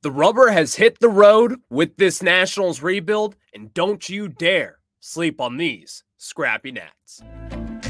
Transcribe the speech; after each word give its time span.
The 0.00 0.12
rubber 0.12 0.50
has 0.50 0.76
hit 0.76 1.00
the 1.00 1.08
road 1.08 1.56
with 1.70 1.96
this 1.96 2.22
Nationals 2.22 2.82
rebuild, 2.82 3.34
and 3.52 3.74
don't 3.74 4.08
you 4.08 4.28
dare 4.28 4.78
sleep 5.00 5.40
on 5.40 5.56
these 5.56 6.04
scrappy 6.18 6.70
Nats. 6.70 7.20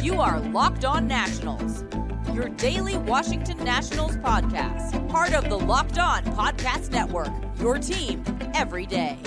You 0.01 0.19
are 0.19 0.41
Locked 0.41 0.87
On 0.87 1.07
Nationals, 1.07 1.85
your 2.33 2.49
daily 2.49 2.97
Washington 2.97 3.63
Nationals 3.63 4.17
podcast, 4.17 5.07
part 5.11 5.35
of 5.35 5.51
the 5.51 5.59
Locked 5.59 5.99
On 5.99 6.25
Podcast 6.25 6.91
Network, 6.93 7.29
your 7.61 7.79
team 7.79 8.25
every 8.55 8.87
day. 8.87 9.19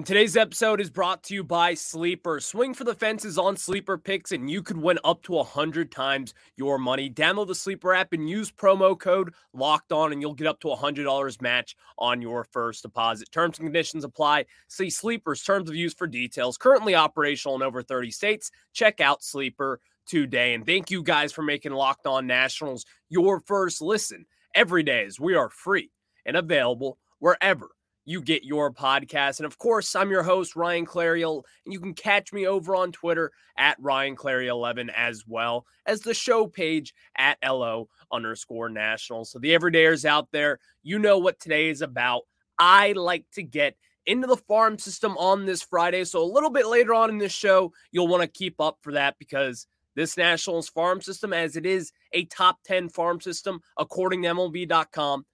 And 0.00 0.06
today's 0.06 0.34
episode 0.34 0.80
is 0.80 0.88
brought 0.88 1.22
to 1.24 1.34
you 1.34 1.44
by 1.44 1.74
Sleeper. 1.74 2.40
Swing 2.40 2.72
for 2.72 2.84
the 2.84 2.94
fences 2.94 3.36
on 3.36 3.54
Sleeper 3.54 3.98
picks, 3.98 4.32
and 4.32 4.50
you 4.50 4.62
could 4.62 4.78
win 4.78 4.98
up 5.04 5.22
to 5.24 5.32
100 5.32 5.92
times 5.92 6.32
your 6.56 6.78
money. 6.78 7.10
Download 7.10 7.46
the 7.46 7.54
Sleeper 7.54 7.92
app 7.92 8.14
and 8.14 8.26
use 8.26 8.50
promo 8.50 8.98
code 8.98 9.34
Locked 9.52 9.92
On, 9.92 10.10
and 10.10 10.22
you'll 10.22 10.32
get 10.32 10.46
up 10.46 10.58
to 10.60 10.68
$100 10.68 11.42
match 11.42 11.76
on 11.98 12.22
your 12.22 12.44
first 12.44 12.80
deposit. 12.80 13.30
Terms 13.30 13.58
and 13.58 13.66
conditions 13.66 14.02
apply. 14.02 14.46
See 14.68 14.88
Sleeper's 14.88 15.42
terms 15.42 15.68
of 15.68 15.76
use 15.76 15.92
for 15.92 16.06
details. 16.06 16.56
Currently 16.56 16.94
operational 16.94 17.56
in 17.56 17.62
over 17.62 17.82
30 17.82 18.10
states. 18.10 18.50
Check 18.72 19.02
out 19.02 19.22
Sleeper 19.22 19.80
today. 20.06 20.54
And 20.54 20.64
thank 20.64 20.90
you 20.90 21.02
guys 21.02 21.30
for 21.30 21.42
making 21.42 21.72
Locked 21.72 22.06
On 22.06 22.26
Nationals 22.26 22.86
your 23.10 23.40
first 23.40 23.82
listen 23.82 24.24
every 24.54 24.82
day 24.82 25.04
as 25.04 25.20
we 25.20 25.34
are 25.34 25.50
free 25.50 25.90
and 26.24 26.38
available 26.38 26.96
wherever 27.18 27.68
you 28.10 28.20
get 28.20 28.42
your 28.42 28.72
podcast. 28.72 29.38
And 29.38 29.46
of 29.46 29.56
course, 29.56 29.94
I'm 29.94 30.10
your 30.10 30.24
host, 30.24 30.56
Ryan 30.56 30.84
Clary, 30.84 31.22
and 31.22 31.42
you 31.64 31.78
can 31.78 31.94
catch 31.94 32.32
me 32.32 32.44
over 32.44 32.74
on 32.74 32.90
Twitter 32.90 33.30
at 33.56 33.76
Ryan 33.78 34.16
Clary11 34.16 34.90
as 34.96 35.24
well 35.28 35.64
as 35.86 36.00
the 36.00 36.12
show 36.12 36.48
page 36.48 36.92
at 37.16 37.38
LO 37.44 37.88
underscore 38.10 38.68
national. 38.68 39.24
So 39.26 39.38
the 39.38 39.56
everydayers 39.56 40.04
out 40.04 40.26
there, 40.32 40.58
you 40.82 40.98
know 40.98 41.18
what 41.18 41.38
today 41.38 41.68
is 41.68 41.82
about. 41.82 42.22
I 42.58 42.92
like 42.92 43.26
to 43.34 43.44
get 43.44 43.76
into 44.06 44.26
the 44.26 44.36
farm 44.36 44.76
system 44.76 45.16
on 45.16 45.46
this 45.46 45.62
Friday. 45.62 46.02
So 46.02 46.20
a 46.20 46.24
little 46.24 46.50
bit 46.50 46.66
later 46.66 46.92
on 46.94 47.10
in 47.10 47.18
this 47.18 47.30
show, 47.30 47.72
you'll 47.92 48.08
want 48.08 48.22
to 48.22 48.28
keep 48.28 48.60
up 48.60 48.78
for 48.82 48.92
that 48.94 49.14
because 49.20 49.68
this 49.94 50.16
Nationals 50.16 50.68
farm 50.68 51.00
system, 51.00 51.32
as 51.32 51.54
it 51.54 51.64
is 51.64 51.92
a 52.12 52.24
top 52.24 52.58
10 52.64 52.88
farm 52.88 53.20
system, 53.20 53.60
according 53.76 54.22
to 54.22 54.30
MLB.com, 54.30 55.24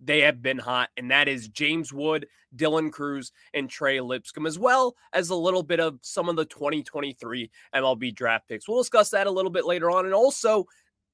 they 0.00 0.20
have 0.20 0.42
been 0.42 0.58
hot, 0.58 0.90
and 0.96 1.10
that 1.10 1.28
is 1.28 1.48
James 1.48 1.92
Wood, 1.92 2.26
Dylan 2.54 2.92
Crews, 2.92 3.32
and 3.54 3.68
Trey 3.68 4.00
Lipscomb, 4.00 4.46
as 4.46 4.58
well 4.58 4.94
as 5.12 5.30
a 5.30 5.34
little 5.34 5.62
bit 5.62 5.80
of 5.80 5.98
some 6.02 6.28
of 6.28 6.36
the 6.36 6.44
2023 6.44 7.50
MLB 7.74 8.14
draft 8.14 8.48
picks. 8.48 8.68
We'll 8.68 8.80
discuss 8.80 9.10
that 9.10 9.26
a 9.26 9.30
little 9.30 9.50
bit 9.50 9.66
later 9.66 9.90
on. 9.90 10.04
And 10.04 10.14
also, 10.14 10.66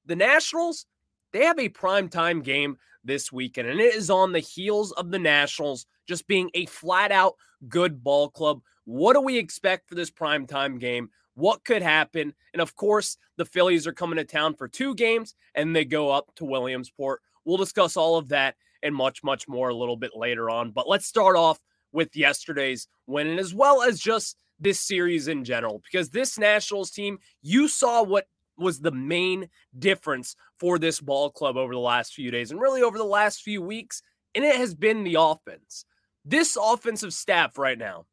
the 0.05 0.15
Nationals, 0.15 0.85
they 1.31 1.45
have 1.45 1.59
a 1.59 1.69
primetime 1.69 2.43
game 2.43 2.77
this 3.03 3.31
weekend, 3.31 3.69
and 3.69 3.79
it 3.79 3.95
is 3.95 4.09
on 4.09 4.31
the 4.31 4.39
heels 4.39 4.91
of 4.93 5.11
the 5.11 5.19
Nationals 5.19 5.85
just 6.05 6.27
being 6.27 6.49
a 6.53 6.65
flat 6.65 7.11
out 7.11 7.35
good 7.67 8.03
ball 8.03 8.29
club. 8.29 8.61
What 8.85 9.13
do 9.13 9.21
we 9.21 9.37
expect 9.37 9.87
for 9.87 9.95
this 9.95 10.11
primetime 10.11 10.79
game? 10.79 11.09
What 11.35 11.63
could 11.63 11.81
happen? 11.81 12.33
And 12.53 12.61
of 12.61 12.75
course, 12.75 13.17
the 13.37 13.45
Phillies 13.45 13.87
are 13.87 13.93
coming 13.93 14.17
to 14.17 14.23
town 14.23 14.55
for 14.55 14.67
two 14.67 14.93
games 14.93 15.35
and 15.55 15.75
they 15.75 15.85
go 15.85 16.09
up 16.09 16.33
to 16.35 16.45
Williamsport. 16.45 17.21
We'll 17.45 17.57
discuss 17.57 17.97
all 17.97 18.17
of 18.17 18.29
that 18.29 18.55
and 18.83 18.93
much, 18.93 19.23
much 19.23 19.47
more 19.47 19.69
a 19.69 19.75
little 19.75 19.95
bit 19.95 20.11
later 20.15 20.49
on. 20.49 20.71
But 20.71 20.87
let's 20.87 21.07
start 21.07 21.35
off 21.35 21.59
with 21.91 22.15
yesterday's 22.15 22.87
win 23.07 23.27
and 23.27 23.39
as 23.39 23.53
well 23.53 23.81
as 23.81 23.99
just 23.99 24.37
this 24.59 24.79
series 24.79 25.27
in 25.27 25.43
general, 25.43 25.81
because 25.83 26.09
this 26.09 26.37
Nationals 26.37 26.91
team, 26.91 27.17
you 27.41 27.67
saw 27.67 28.03
what 28.03 28.27
was 28.57 28.79
the 28.79 28.91
main 28.91 29.49
difference 29.79 30.35
for 30.59 30.77
this 30.77 30.99
ball 30.99 31.29
club 31.31 31.57
over 31.57 31.73
the 31.73 31.79
last 31.79 32.13
few 32.13 32.29
days 32.29 32.51
and 32.51 32.61
really 32.61 32.83
over 32.83 32.97
the 32.97 33.03
last 33.03 33.41
few 33.41 33.61
weeks. 33.61 34.01
And 34.35 34.43
it 34.43 34.55
has 34.55 34.75
been 34.75 35.03
the 35.03 35.17
offense. 35.19 35.85
This 36.25 36.57
offensive 36.61 37.13
staff 37.13 37.57
right 37.57 37.77
now, 37.77 38.05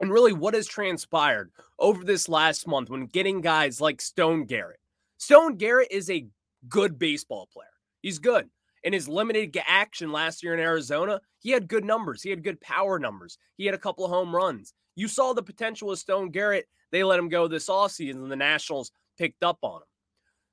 and 0.00 0.12
really 0.12 0.32
what 0.32 0.54
has 0.54 0.66
transpired 0.66 1.50
over 1.78 2.04
this 2.04 2.28
last 2.28 2.66
month 2.66 2.90
when 2.90 3.06
getting 3.06 3.40
guys 3.40 3.80
like 3.80 4.00
Stone 4.00 4.44
Garrett. 4.44 4.80
Stone 5.16 5.56
Garrett 5.56 5.88
is 5.90 6.10
a 6.10 6.26
good 6.68 6.98
baseball 6.98 7.48
player. 7.50 7.68
He's 8.02 8.18
good 8.18 8.50
in 8.86 8.92
his 8.92 9.08
limited 9.08 9.58
action 9.66 10.12
last 10.12 10.44
year 10.44 10.54
in 10.54 10.60
Arizona, 10.60 11.20
he 11.40 11.50
had 11.50 11.66
good 11.66 11.84
numbers. 11.84 12.22
He 12.22 12.30
had 12.30 12.44
good 12.44 12.60
power 12.60 13.00
numbers. 13.00 13.36
He 13.56 13.66
had 13.66 13.74
a 13.74 13.78
couple 13.78 14.04
of 14.04 14.12
home 14.12 14.34
runs. 14.34 14.72
You 14.94 15.08
saw 15.08 15.32
the 15.32 15.42
potential 15.42 15.90
of 15.90 15.98
Stone 15.98 16.30
Garrett. 16.30 16.68
They 16.92 17.02
let 17.02 17.18
him 17.18 17.28
go 17.28 17.48
this 17.48 17.68
offseason, 17.68 18.22
and 18.22 18.30
the 18.30 18.36
Nationals 18.36 18.92
picked 19.18 19.42
up 19.42 19.58
on 19.62 19.82
him. 19.82 19.88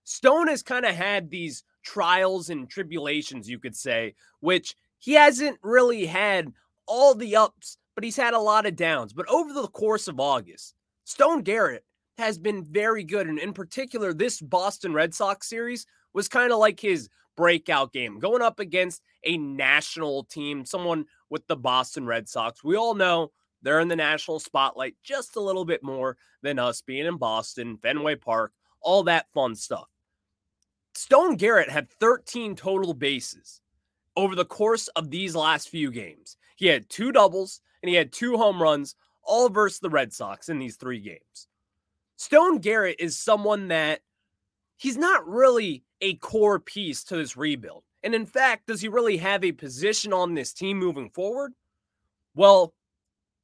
Stone 0.03 0.47
has 0.47 0.63
kind 0.63 0.83
of 0.83 0.95
had 0.95 1.29
these 1.29 1.63
trials 1.85 2.49
and 2.49 2.67
tribulations, 2.67 3.47
you 3.47 3.59
could 3.59 3.75
say, 3.75 4.15
which 4.39 4.75
he 4.97 5.13
hasn't 5.13 5.59
really 5.61 6.07
had 6.07 6.51
all 6.87 7.13
the 7.13 7.35
ups, 7.35 7.77
but 7.93 8.03
he's 8.03 8.17
had 8.17 8.33
a 8.33 8.39
lot 8.39 8.65
of 8.65 8.75
downs. 8.75 9.13
But 9.13 9.29
over 9.29 9.53
the 9.53 9.67
course 9.67 10.07
of 10.07 10.19
August, 10.19 10.73
Stone 11.03 11.43
Garrett 11.43 11.85
has 12.17 12.39
been 12.39 12.65
very 12.65 13.03
good. 13.03 13.27
And 13.27 13.37
in 13.37 13.53
particular, 13.53 14.11
this 14.11 14.41
Boston 14.41 14.91
Red 14.91 15.13
Sox 15.13 15.47
series 15.47 15.85
was 16.15 16.27
kind 16.27 16.51
of 16.51 16.57
like 16.57 16.79
his 16.79 17.09
breakout 17.35 17.93
game 17.93 18.19
going 18.19 18.41
up 18.41 18.59
against 18.59 19.01
a 19.23 19.37
national 19.37 20.23
team, 20.25 20.65
someone 20.65 21.05
with 21.29 21.45
the 21.47 21.55
Boston 21.55 22.05
Red 22.05 22.27
Sox. 22.27 22.63
We 22.63 22.75
all 22.75 22.95
know 22.95 23.31
they're 23.61 23.79
in 23.79 23.87
the 23.87 23.95
national 23.95 24.39
spotlight 24.39 24.95
just 25.03 25.35
a 25.35 25.41
little 25.41 25.65
bit 25.65 25.83
more 25.83 26.17
than 26.41 26.59
us 26.59 26.81
being 26.81 27.05
in 27.05 27.17
Boston, 27.17 27.77
Fenway 27.77 28.15
Park, 28.15 28.51
all 28.81 29.03
that 29.03 29.31
fun 29.33 29.55
stuff. 29.55 29.87
Stone 30.93 31.37
Garrett 31.37 31.69
had 31.69 31.89
13 31.89 32.55
total 32.55 32.93
bases 32.93 33.61
over 34.15 34.35
the 34.35 34.45
course 34.45 34.89
of 34.89 35.09
these 35.09 35.35
last 35.35 35.69
few 35.69 35.91
games. 35.91 36.37
He 36.55 36.67
had 36.67 36.89
two 36.89 37.11
doubles 37.11 37.61
and 37.81 37.89
he 37.89 37.95
had 37.95 38.11
two 38.11 38.37
home 38.37 38.61
runs, 38.61 38.95
all 39.23 39.49
versus 39.49 39.79
the 39.79 39.89
Red 39.89 40.13
Sox 40.13 40.49
in 40.49 40.59
these 40.59 40.75
three 40.75 40.99
games. 40.99 41.47
Stone 42.17 42.59
Garrett 42.59 42.97
is 42.99 43.17
someone 43.17 43.69
that 43.69 44.01
he's 44.77 44.97
not 44.97 45.27
really 45.27 45.83
a 46.03 46.15
core 46.15 46.59
piece 46.59 47.03
to 47.05 47.15
this 47.15 47.37
rebuild. 47.37 47.83
And 48.03 48.13
in 48.13 48.25
fact, 48.25 48.67
does 48.67 48.81
he 48.81 48.89
really 48.89 49.17
have 49.17 49.43
a 49.43 49.53
position 49.53 50.11
on 50.11 50.33
this 50.33 50.51
team 50.51 50.77
moving 50.77 51.09
forward? 51.09 51.53
Well, 52.35 52.73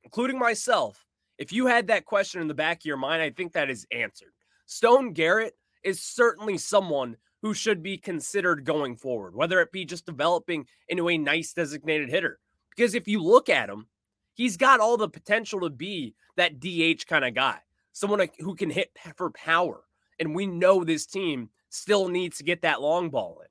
including 0.04 0.38
myself, 0.38 1.06
if 1.38 1.54
you 1.54 1.68
had 1.68 1.88
that 1.88 2.06
question 2.06 2.42
in 2.42 2.50
the 2.50 2.54
back 2.54 2.82
of 2.82 2.86
your 2.86 2.98
mind, 2.98 3.22
I 3.22 3.30
think 3.30 3.54
that 3.54 3.70
is 3.70 3.88
answered. 3.92 4.34
Stone 4.66 5.14
Garrett 5.14 5.56
is 5.84 6.04
certainly 6.04 6.58
someone 6.58 7.16
who 7.42 7.54
should 7.54 7.82
be 7.82 7.98
considered 7.98 8.66
going 8.66 8.98
forward, 8.98 9.34
whether 9.34 9.62
it 9.62 9.72
be 9.72 9.86
just 9.86 10.06
developing 10.06 10.68
into 10.90 11.08
a 11.08 11.18
nice 11.18 11.54
designated 11.54 12.10
hitter. 12.10 12.40
Because 12.76 12.94
if 12.94 13.08
you 13.08 13.24
look 13.24 13.48
at 13.48 13.70
him, 13.70 13.88
he's 14.34 14.58
got 14.58 14.82
all 14.82 14.98
the 14.98 15.08
potential 15.08 15.62
to 15.62 15.70
be 15.70 16.14
that 16.36 16.60
DH 16.60 17.08
kind 17.08 17.24
of 17.24 17.34
guy, 17.34 17.60
someone 17.94 18.28
who 18.40 18.56
can 18.56 18.70
hit 18.70 18.92
for 19.16 19.32
power, 19.32 19.86
and 20.20 20.36
we 20.36 20.46
know 20.46 20.84
this 20.84 21.06
team 21.06 21.50
still 21.70 22.10
needs 22.10 22.38
to 22.38 22.44
get 22.44 22.62
that 22.62 22.82
long 22.82 23.10
ball 23.10 23.42
in. 23.42 23.48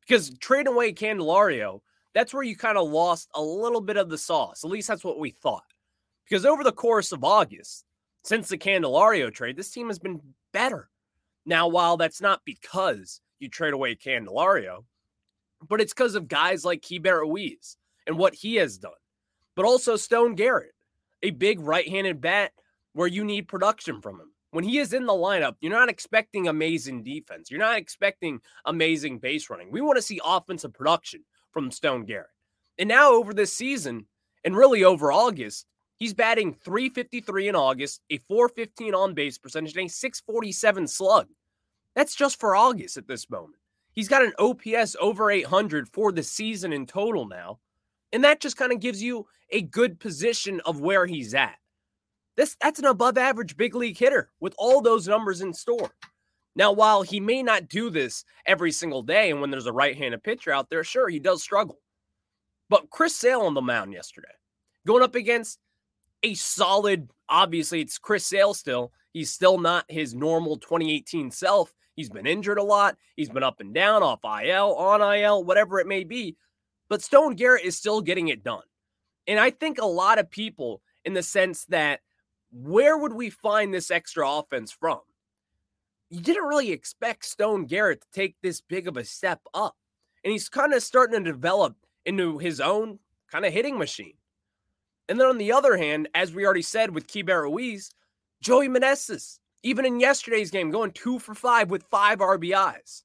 Because 0.00 0.36
trading 0.38 0.72
away 0.72 0.92
Candelario, 0.92 1.80
that's 2.12 2.34
where 2.34 2.42
you 2.42 2.56
kind 2.56 2.78
of 2.78 2.88
lost 2.88 3.28
a 3.34 3.42
little 3.42 3.80
bit 3.80 3.96
of 3.96 4.08
the 4.08 4.18
sauce. 4.18 4.64
At 4.64 4.70
least 4.70 4.88
that's 4.88 5.04
what 5.04 5.18
we 5.18 5.30
thought. 5.30 5.64
Because 6.28 6.44
over 6.44 6.64
the 6.64 6.72
course 6.72 7.12
of 7.12 7.24
August, 7.24 7.84
since 8.22 8.48
the 8.48 8.58
Candelario 8.58 9.32
trade, 9.32 9.56
this 9.56 9.70
team 9.70 9.88
has 9.88 9.98
been 9.98 10.20
better. 10.52 10.88
Now, 11.46 11.68
while 11.68 11.96
that's 11.96 12.20
not 12.20 12.40
because 12.44 13.20
you 13.38 13.48
trade 13.48 13.74
away 13.74 13.94
Candelario, 13.94 14.84
but 15.68 15.80
it's 15.80 15.92
because 15.92 16.14
of 16.14 16.28
guys 16.28 16.64
like 16.64 16.82
Keibert 16.82 17.20
Ruiz 17.20 17.76
and 18.06 18.18
what 18.18 18.34
he 18.34 18.56
has 18.56 18.78
done. 18.78 18.92
But 19.54 19.66
also 19.66 19.96
Stone 19.96 20.34
Garrett, 20.34 20.74
a 21.22 21.30
big 21.30 21.60
right 21.60 21.88
handed 21.88 22.20
bat 22.20 22.52
where 22.92 23.08
you 23.08 23.24
need 23.24 23.48
production 23.48 24.00
from 24.00 24.20
him 24.20 24.33
when 24.54 24.64
he 24.64 24.78
is 24.78 24.92
in 24.92 25.04
the 25.04 25.12
lineup, 25.12 25.56
you're 25.60 25.72
not 25.72 25.88
expecting 25.88 26.46
amazing 26.46 27.02
defense. 27.02 27.50
You're 27.50 27.58
not 27.58 27.76
expecting 27.76 28.40
amazing 28.64 29.18
base 29.18 29.50
running. 29.50 29.72
We 29.72 29.80
want 29.80 29.96
to 29.96 30.02
see 30.02 30.20
offensive 30.24 30.72
production 30.72 31.24
from 31.50 31.72
Stone 31.72 32.04
Garrett. 32.04 32.28
And 32.78 32.88
now 32.88 33.14
over 33.14 33.34
this 33.34 33.52
season, 33.52 34.06
and 34.44 34.56
really 34.56 34.84
over 34.84 35.10
August, 35.10 35.66
he's 35.96 36.14
batting 36.14 36.54
353 36.54 37.48
in 37.48 37.56
August, 37.56 38.00
a 38.10 38.18
415 38.18 38.94
on 38.94 39.12
base 39.12 39.38
percentage, 39.38 39.76
and 39.76 39.86
a 39.86 39.92
647 39.92 40.86
slug. 40.86 41.26
That's 41.96 42.14
just 42.14 42.38
for 42.38 42.54
August 42.54 42.96
at 42.96 43.08
this 43.08 43.28
moment. 43.28 43.58
He's 43.92 44.08
got 44.08 44.22
an 44.22 44.34
OPS 44.38 44.94
over 45.00 45.32
800 45.32 45.88
for 45.88 46.12
the 46.12 46.22
season 46.22 46.72
in 46.72 46.86
total 46.86 47.26
now. 47.26 47.58
And 48.12 48.22
that 48.22 48.40
just 48.40 48.56
kind 48.56 48.70
of 48.70 48.78
gives 48.78 49.02
you 49.02 49.26
a 49.50 49.62
good 49.62 49.98
position 49.98 50.60
of 50.64 50.80
where 50.80 51.06
he's 51.06 51.34
at. 51.34 51.56
This 52.36 52.56
that's 52.60 52.78
an 52.78 52.86
above 52.86 53.16
average 53.18 53.56
big 53.56 53.74
league 53.74 53.98
hitter 53.98 54.30
with 54.40 54.54
all 54.58 54.80
those 54.80 55.06
numbers 55.06 55.40
in 55.40 55.52
store. 55.52 55.90
Now, 56.56 56.72
while 56.72 57.02
he 57.02 57.20
may 57.20 57.42
not 57.42 57.68
do 57.68 57.90
this 57.90 58.24
every 58.46 58.70
single 58.70 59.02
day, 59.02 59.30
and 59.30 59.40
when 59.40 59.50
there's 59.50 59.66
a 59.66 59.72
right-handed 59.72 60.22
pitcher 60.22 60.52
out 60.52 60.70
there, 60.70 60.84
sure, 60.84 61.08
he 61.08 61.18
does 61.18 61.42
struggle. 61.42 61.80
But 62.70 62.90
Chris 62.90 63.16
Sale 63.16 63.40
on 63.40 63.54
the 63.54 63.60
mound 63.60 63.92
yesterday, 63.92 64.28
going 64.86 65.02
up 65.02 65.16
against 65.16 65.58
a 66.22 66.34
solid, 66.34 67.08
obviously, 67.28 67.80
it's 67.80 67.98
Chris 67.98 68.26
Sale 68.26 68.54
still. 68.54 68.92
He's 69.12 69.32
still 69.32 69.58
not 69.58 69.84
his 69.88 70.14
normal 70.14 70.56
2018 70.56 71.30
self. 71.30 71.74
He's 71.96 72.10
been 72.10 72.26
injured 72.26 72.58
a 72.58 72.62
lot. 72.62 72.96
He's 73.16 73.28
been 73.28 73.42
up 73.42 73.60
and 73.60 73.74
down, 73.74 74.02
off 74.02 74.20
IL, 74.24 74.74
on 74.74 75.00
IL, 75.16 75.44
whatever 75.44 75.78
it 75.78 75.86
may 75.86 76.04
be. 76.04 76.36
But 76.88 77.02
Stone 77.02 77.34
Garrett 77.34 77.64
is 77.64 77.76
still 77.76 78.00
getting 78.00 78.28
it 78.28 78.42
done. 78.42 78.62
And 79.26 79.38
I 79.38 79.50
think 79.50 79.78
a 79.78 79.86
lot 79.86 80.18
of 80.18 80.30
people, 80.30 80.82
in 81.04 81.14
the 81.14 81.22
sense 81.22 81.64
that 81.66 82.00
where 82.54 82.96
would 82.96 83.12
we 83.12 83.30
find 83.30 83.74
this 83.74 83.90
extra 83.90 84.28
offense 84.30 84.70
from? 84.70 85.00
You 86.08 86.20
didn't 86.20 86.44
really 86.46 86.70
expect 86.70 87.24
Stone 87.24 87.66
Garrett 87.66 88.02
to 88.02 88.06
take 88.12 88.36
this 88.42 88.60
big 88.60 88.86
of 88.86 88.96
a 88.96 89.04
step 89.04 89.40
up. 89.52 89.74
And 90.22 90.30
he's 90.30 90.48
kind 90.48 90.72
of 90.72 90.82
starting 90.82 91.22
to 91.22 91.32
develop 91.32 91.74
into 92.06 92.38
his 92.38 92.60
own 92.60 93.00
kind 93.30 93.44
of 93.44 93.52
hitting 93.52 93.76
machine. 93.76 94.14
And 95.08 95.18
then 95.18 95.26
on 95.26 95.38
the 95.38 95.52
other 95.52 95.76
hand, 95.76 96.08
as 96.14 96.32
we 96.32 96.44
already 96.44 96.62
said 96.62 96.94
with 96.94 97.08
Keibert 97.08 97.42
Ruiz, 97.42 97.90
Joey 98.40 98.68
Meneses, 98.68 99.38
even 99.64 99.84
in 99.84 99.98
yesterday's 99.98 100.50
game, 100.50 100.70
going 100.70 100.92
two 100.92 101.18
for 101.18 101.34
five 101.34 101.70
with 101.70 101.82
five 101.90 102.20
RBIs. 102.20 103.02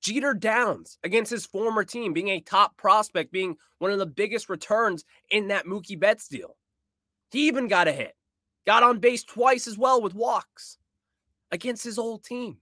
Jeter 0.00 0.34
Downs 0.34 0.98
against 1.02 1.30
his 1.30 1.46
former 1.46 1.84
team, 1.84 2.12
being 2.12 2.28
a 2.28 2.40
top 2.40 2.76
prospect, 2.76 3.32
being 3.32 3.56
one 3.78 3.90
of 3.90 3.98
the 3.98 4.06
biggest 4.06 4.48
returns 4.48 5.04
in 5.30 5.48
that 5.48 5.66
Mookie 5.66 5.98
Betts 5.98 6.28
deal. 6.28 6.56
He 7.30 7.48
even 7.48 7.68
got 7.68 7.88
a 7.88 7.92
hit, 7.92 8.14
got 8.66 8.82
on 8.82 8.98
base 8.98 9.22
twice 9.22 9.66
as 9.66 9.78
well 9.78 10.00
with 10.00 10.14
walks 10.14 10.78
against 11.50 11.84
his 11.84 11.98
old 11.98 12.24
team. 12.24 12.58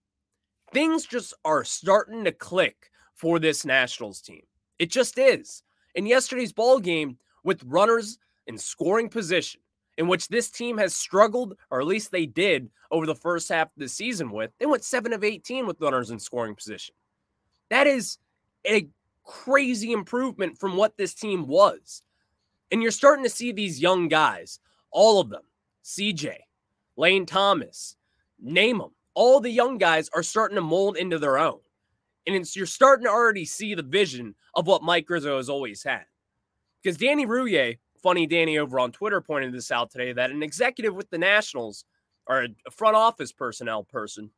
Things 0.73 1.05
just 1.07 1.35
are 1.45 1.65
starting 1.65 2.25
to 2.25 2.33
click 2.33 2.91
for 3.15 3.39
this 3.39 3.65
Nationals 3.65 4.21
team. 4.21 4.43
It 4.79 4.91
just 4.91 5.19
is. 5.19 5.63
In 5.95 6.07
yesterday's 6.07 6.53
ball 6.53 6.81
game, 6.81 7.19
with 7.45 7.63
runners 7.65 8.19
in 8.47 8.57
scoring 8.57 9.09
position, 9.09 9.61
in 9.99 10.09
which 10.09 10.29
this 10.29 10.51
team 10.51 10.79
has 10.79 10.95
struggled, 10.95 11.57
or 11.71 11.81
at 11.81 11.87
least 11.87 12.11
they 12.11 12.27
did 12.27 12.71
over 12.91 13.07
the 13.07 13.15
first 13.15 13.49
half 13.49 13.69
of 13.69 13.73
the 13.77 13.89
season 13.89 14.31
with, 14.31 14.51
they 14.59 14.67
went 14.67 14.85
7 14.85 15.13
of 15.13 15.23
18 15.23 15.67
with 15.67 15.81
runners 15.81 16.11
in 16.11 16.19
scoring 16.19 16.55
position. 16.55 16.95
That 17.71 17.87
is 17.87 18.19
a 18.67 18.89
crazy 19.25 19.93
improvement 19.93 20.59
from 20.59 20.77
what 20.77 20.97
this 20.97 21.15
team 21.15 21.47
was. 21.47 22.03
And 22.71 22.83
you're 22.83 22.91
starting 22.91 23.25
to 23.25 23.31
see 23.31 23.53
these 23.53 23.81
young 23.81 24.09
guys, 24.09 24.59
all 24.91 25.21
of 25.21 25.29
them, 25.29 25.43
CJ, 25.85 26.37
Lane 26.97 27.27
Thomas, 27.27 27.97
name 28.41 28.79
them. 28.79 28.91
All 29.15 29.41
the 29.41 29.51
young 29.51 29.79
guys 29.79 30.09
are 30.15 30.23
starting 30.23 30.55
to 30.57 30.63
mold 30.63 30.97
into 30.97 31.19
their 31.19 31.39
own. 31.39 31.59
And 32.27 32.37
it's, 32.37 32.57
you're 32.57 32.67
starting 32.67 33.05
to 33.05 33.11
already 33.11 33.45
see 33.45 33.75
the 33.75 33.83
vision 33.83 34.35
of 34.55 34.67
what 34.67 34.83
Mike 34.83 35.09
Rizzo 35.11 35.37
has 35.37 35.49
always 35.49 35.83
had. 35.83 36.05
Because 36.83 36.97
Danny 36.97 37.27
Rouhier, 37.27 37.79
funny 38.03 38.27
Danny 38.27 38.59
over 38.59 38.81
on 38.81 38.93
Twitter 38.93 39.21
pointed 39.21 39.53
this 39.53 39.71
out 39.71 39.91
today, 39.91 40.13
that 40.13 40.31
an 40.31 40.43
executive 40.43 40.95
with 40.95 41.11
the 41.11 41.19
Nationals 41.19 41.85
or 42.27 42.47
a 42.67 42.71
front 42.71 42.97
office 42.97 43.33
personnel 43.33 43.85
person 43.85 44.31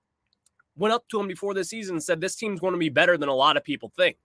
went 0.77 0.95
up 0.95 1.07
to 1.09 1.21
him 1.21 1.29
before 1.29 1.55
the 1.55 1.65
season 1.65 1.97
and 1.97 2.03
said, 2.03 2.21
This 2.21 2.37
team's 2.37 2.61
going 2.61 2.73
to 2.73 2.79
be 2.79 2.89
better 2.89 3.17
than 3.17 3.29
a 3.29 3.35
lot 3.35 3.57
of 3.57 3.65
people 3.65 3.93
think. 3.97 4.17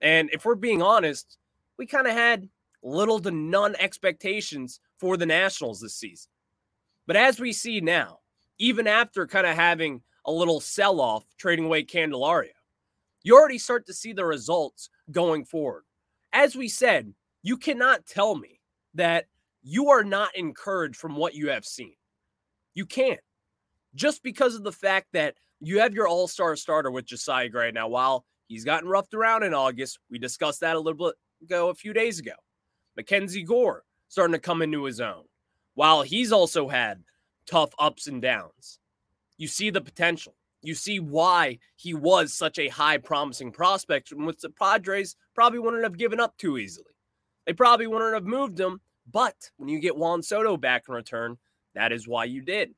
And 0.00 0.30
if 0.32 0.44
we're 0.44 0.56
being 0.56 0.82
honest, 0.82 1.38
we 1.78 1.86
kind 1.86 2.06
of 2.06 2.12
had 2.12 2.48
little 2.82 3.20
to 3.20 3.30
none 3.30 3.76
expectations 3.78 4.80
for 4.98 5.16
the 5.16 5.26
Nationals 5.26 5.80
this 5.80 5.94
season. 5.94 6.30
But 7.06 7.16
as 7.16 7.40
we 7.40 7.52
see 7.52 7.80
now, 7.80 8.18
even 8.58 8.86
after 8.86 9.26
kind 9.26 9.46
of 9.46 9.56
having 9.56 10.02
a 10.24 10.32
little 10.32 10.60
sell 10.60 11.00
off 11.00 11.24
trading 11.36 11.64
away 11.64 11.84
Candelario, 11.84 12.50
you 13.22 13.36
already 13.36 13.58
start 13.58 13.86
to 13.86 13.94
see 13.94 14.12
the 14.12 14.24
results 14.24 14.90
going 15.10 15.44
forward. 15.44 15.84
As 16.32 16.56
we 16.56 16.68
said, 16.68 17.12
you 17.42 17.56
cannot 17.56 18.06
tell 18.06 18.34
me 18.34 18.60
that 18.94 19.26
you 19.62 19.90
are 19.90 20.04
not 20.04 20.36
encouraged 20.36 20.96
from 20.96 21.16
what 21.16 21.34
you 21.34 21.50
have 21.50 21.64
seen. 21.64 21.94
You 22.74 22.86
can't. 22.86 23.20
Just 23.94 24.22
because 24.22 24.54
of 24.54 24.64
the 24.64 24.72
fact 24.72 25.08
that 25.12 25.34
you 25.60 25.78
have 25.80 25.94
your 25.94 26.08
all 26.08 26.26
star 26.26 26.56
starter 26.56 26.90
with 26.90 27.04
Josiah 27.04 27.48
Gray. 27.48 27.70
Now, 27.70 27.88
while 27.88 28.24
he's 28.48 28.64
gotten 28.64 28.88
roughed 28.88 29.14
around 29.14 29.44
in 29.44 29.54
August, 29.54 29.98
we 30.10 30.18
discussed 30.18 30.60
that 30.60 30.76
a 30.76 30.80
little 30.80 31.08
bit 31.08 31.14
ago, 31.42 31.68
a 31.68 31.74
few 31.74 31.92
days 31.92 32.18
ago. 32.18 32.32
Mackenzie 32.96 33.42
Gore 33.42 33.84
starting 34.08 34.34
to 34.34 34.38
come 34.38 34.62
into 34.62 34.84
his 34.84 35.00
own, 35.00 35.24
while 35.74 36.02
he's 36.02 36.32
also 36.32 36.68
had 36.68 37.02
tough 37.46 37.70
ups 37.78 38.06
and 38.06 38.20
downs. 38.20 38.78
You 39.38 39.48
see 39.48 39.70
the 39.70 39.80
potential. 39.80 40.34
You 40.62 40.74
see 40.74 41.00
why 41.00 41.58
he 41.76 41.94
was 41.94 42.32
such 42.32 42.58
a 42.58 42.68
high 42.68 42.98
promising 42.98 43.50
prospect, 43.50 44.12
which 44.12 44.40
the 44.40 44.50
Padres 44.50 45.16
probably 45.34 45.58
wouldn't 45.58 45.82
have 45.82 45.98
given 45.98 46.20
up 46.20 46.36
too 46.36 46.58
easily. 46.58 46.92
They 47.46 47.52
probably 47.52 47.88
wouldn't 47.88 48.14
have 48.14 48.24
moved 48.24 48.60
him, 48.60 48.80
but 49.10 49.50
when 49.56 49.68
you 49.68 49.80
get 49.80 49.96
Juan 49.96 50.22
Soto 50.22 50.56
back 50.56 50.84
in 50.88 50.94
return, 50.94 51.38
that 51.74 51.90
is 51.90 52.06
why 52.06 52.24
you 52.24 52.42
did. 52.42 52.74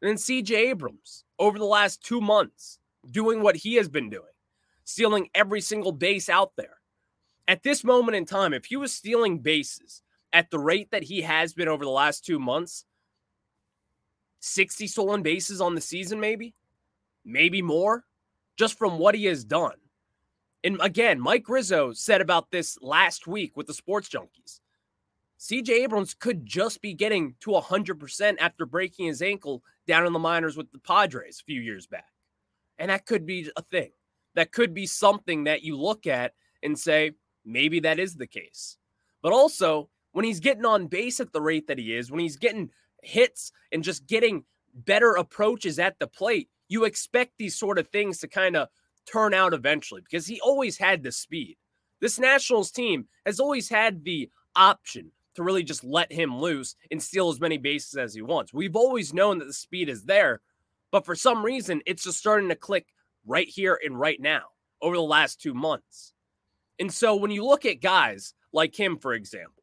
And 0.00 0.10
then 0.10 0.16
CJ 0.16 0.50
Abrams, 0.50 1.24
over 1.38 1.58
the 1.58 1.64
last 1.64 2.02
two 2.02 2.20
months, 2.20 2.78
doing 3.10 3.42
what 3.42 3.56
he 3.56 3.76
has 3.76 3.88
been 3.88 4.10
doing, 4.10 4.24
stealing 4.84 5.30
every 5.34 5.60
single 5.60 5.92
base 5.92 6.28
out 6.28 6.52
there. 6.56 6.81
At 7.48 7.62
this 7.62 7.84
moment 7.84 8.16
in 8.16 8.24
time, 8.24 8.52
if 8.54 8.66
he 8.66 8.76
was 8.76 8.92
stealing 8.92 9.38
bases 9.40 10.02
at 10.32 10.50
the 10.50 10.58
rate 10.58 10.90
that 10.90 11.02
he 11.04 11.22
has 11.22 11.52
been 11.52 11.68
over 11.68 11.84
the 11.84 11.90
last 11.90 12.24
two 12.24 12.38
months, 12.38 12.84
60 14.40 14.86
stolen 14.86 15.22
bases 15.22 15.60
on 15.60 15.74
the 15.74 15.80
season, 15.80 16.20
maybe, 16.20 16.54
maybe 17.24 17.62
more, 17.62 18.04
just 18.56 18.78
from 18.78 18.98
what 18.98 19.14
he 19.14 19.26
has 19.26 19.44
done. 19.44 19.76
And 20.64 20.78
again, 20.80 21.20
Mike 21.20 21.48
Rizzo 21.48 21.92
said 21.92 22.20
about 22.20 22.50
this 22.50 22.78
last 22.80 23.26
week 23.26 23.56
with 23.56 23.66
the 23.66 23.74
Sports 23.74 24.08
Junkies. 24.08 24.60
CJ 25.38 25.70
Abrams 25.70 26.14
could 26.14 26.46
just 26.46 26.80
be 26.80 26.94
getting 26.94 27.34
to 27.40 27.50
100% 27.50 28.36
after 28.38 28.64
breaking 28.64 29.06
his 29.06 29.22
ankle 29.22 29.64
down 29.88 30.06
in 30.06 30.12
the 30.12 30.18
minors 30.20 30.56
with 30.56 30.70
the 30.70 30.78
Padres 30.78 31.40
a 31.40 31.44
few 31.44 31.60
years 31.60 31.86
back. 31.88 32.06
And 32.78 32.90
that 32.90 33.06
could 33.06 33.26
be 33.26 33.50
a 33.56 33.62
thing. 33.62 33.90
That 34.34 34.52
could 34.52 34.72
be 34.72 34.86
something 34.86 35.44
that 35.44 35.62
you 35.62 35.76
look 35.76 36.06
at 36.06 36.34
and 36.62 36.78
say, 36.78 37.12
maybe 37.44 37.80
that 37.80 37.98
is 37.98 38.16
the 38.16 38.26
case. 38.26 38.76
But 39.22 39.32
also, 39.32 39.88
when 40.12 40.24
he's 40.24 40.40
getting 40.40 40.64
on 40.64 40.86
base 40.86 41.20
at 41.20 41.32
the 41.32 41.40
rate 41.40 41.66
that 41.68 41.78
he 41.78 41.94
is, 41.94 42.10
when 42.10 42.20
he's 42.20 42.36
getting 42.36 42.70
hits 43.02 43.52
and 43.70 43.82
just 43.82 44.06
getting 44.06 44.44
better 44.74 45.14
approaches 45.14 45.78
at 45.78 45.98
the 45.98 46.06
plate, 46.06 46.48
you 46.68 46.84
expect 46.84 47.32
these 47.38 47.58
sort 47.58 47.78
of 47.78 47.88
things 47.88 48.18
to 48.18 48.28
kind 48.28 48.56
of 48.56 48.68
turn 49.06 49.34
out 49.34 49.52
eventually 49.54 50.00
because 50.00 50.26
he 50.26 50.40
always 50.40 50.78
had 50.78 51.02
the 51.02 51.12
speed. 51.12 51.56
This 52.00 52.18
Nationals 52.18 52.70
team 52.70 53.06
has 53.26 53.40
always 53.40 53.68
had 53.68 54.04
the 54.04 54.30
option 54.56 55.12
to 55.34 55.42
really 55.42 55.62
just 55.62 55.84
let 55.84 56.12
him 56.12 56.38
loose 56.38 56.74
and 56.90 57.02
steal 57.02 57.30
as 57.30 57.40
many 57.40 57.58
bases 57.58 57.96
as 57.96 58.14
he 58.14 58.22
wants. 58.22 58.52
We've 58.52 58.76
always 58.76 59.14
known 59.14 59.38
that 59.38 59.46
the 59.46 59.52
speed 59.52 59.88
is 59.88 60.04
there, 60.04 60.40
but 60.90 61.06
for 61.06 61.14
some 61.14 61.44
reason, 61.44 61.82
it's 61.86 62.04
just 62.04 62.18
starting 62.18 62.48
to 62.50 62.54
click 62.54 62.86
right 63.26 63.48
here 63.48 63.78
and 63.84 63.98
right 63.98 64.20
now 64.20 64.42
over 64.80 64.96
the 64.96 65.02
last 65.02 65.40
two 65.40 65.54
months. 65.54 66.12
And 66.78 66.92
so 66.92 67.16
when 67.16 67.30
you 67.30 67.44
look 67.44 67.66
at 67.66 67.80
guys 67.80 68.34
like 68.52 68.78
him, 68.78 68.98
for 68.98 69.14
example, 69.14 69.62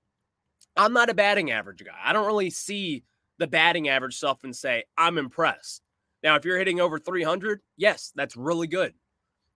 I'm 0.75 0.93
not 0.93 1.09
a 1.09 1.13
batting 1.13 1.51
average 1.51 1.83
guy. 1.83 1.97
I 2.03 2.13
don't 2.13 2.27
really 2.27 2.49
see 2.49 3.03
the 3.37 3.47
batting 3.47 3.89
average 3.89 4.15
stuff 4.15 4.43
and 4.43 4.55
say, 4.55 4.83
I'm 4.97 5.17
impressed. 5.17 5.81
Now, 6.23 6.35
if 6.35 6.45
you're 6.45 6.57
hitting 6.57 6.81
over 6.81 6.99
300, 6.99 7.61
yes, 7.77 8.11
that's 8.15 8.35
really 8.35 8.67
good. 8.67 8.93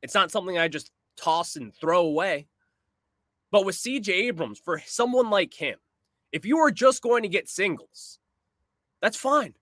It's 0.01 0.13
not 0.13 0.31
something 0.31 0.57
I 0.57 0.67
just 0.67 0.91
toss 1.17 1.55
and 1.55 1.73
throw 1.73 2.01
away. 2.05 2.47
But 3.51 3.65
with 3.65 3.75
CJ 3.75 4.09
Abrams, 4.09 4.59
for 4.59 4.81
someone 4.85 5.29
like 5.29 5.53
him, 5.53 5.77
if 6.31 6.45
you 6.45 6.57
are 6.59 6.71
just 6.71 7.03
going 7.03 7.23
to 7.23 7.29
get 7.29 7.49
singles, 7.49 8.19
that's 9.01 9.17
fine. 9.17 9.53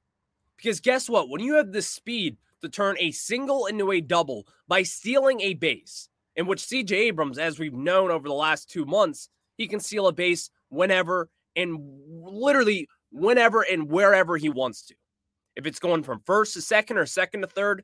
Because 0.55 0.79
guess 0.79 1.09
what? 1.09 1.29
When 1.29 1.41
you 1.41 1.55
have 1.55 1.71
the 1.71 1.81
speed 1.81 2.37
to 2.61 2.69
turn 2.69 2.95
a 2.99 3.11
single 3.11 3.65
into 3.65 3.91
a 3.91 3.99
double 3.99 4.47
by 4.67 4.83
stealing 4.83 5.41
a 5.41 5.55
base, 5.55 6.07
in 6.35 6.45
which 6.45 6.61
CJ 6.61 6.91
Abrams, 6.91 7.37
as 7.37 7.59
we've 7.59 7.73
known 7.73 8.11
over 8.11 8.27
the 8.27 8.33
last 8.33 8.69
two 8.69 8.85
months, 8.85 9.29
he 9.57 9.67
can 9.67 9.79
steal 9.79 10.07
a 10.07 10.13
base 10.13 10.49
whenever 10.69 11.29
and 11.55 11.77
literally 12.07 12.87
whenever 13.11 13.61
and 13.61 13.89
wherever 13.89 14.37
he 14.37 14.49
wants 14.49 14.83
to. 14.87 14.95
If 15.55 15.65
it's 15.65 15.79
going 15.79 16.03
from 16.03 16.21
first 16.25 16.53
to 16.53 16.61
second 16.61 16.97
or 16.97 17.05
second 17.05 17.41
to 17.41 17.47
third, 17.47 17.83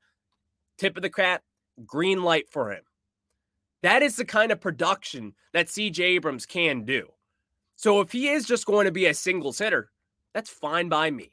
tip 0.78 0.96
of 0.96 1.04
the 1.04 1.10
cap, 1.10 1.44
green 1.86 2.24
light 2.24 2.50
for 2.50 2.72
him. 2.72 2.84
That 3.84 4.02
is 4.02 4.16
the 4.16 4.26
kind 4.26 4.52
of 4.52 4.62
production 4.62 5.34
that 5.54 5.68
CJ 5.68 6.00
Abrams 6.00 6.46
can 6.46 6.86
do. 6.86 7.08
So 7.76 8.02
if 8.02 8.12
he 8.12 8.30
is 8.30 8.46
just 8.46 8.66
going 8.66 8.86
to 8.86 8.92
be 8.92 9.06
a 9.06 9.14
singles 9.14 9.60
hitter, 9.60 9.92
that's 10.34 10.50
fine 10.50 10.90
by 10.90 11.12
me. 11.12 11.32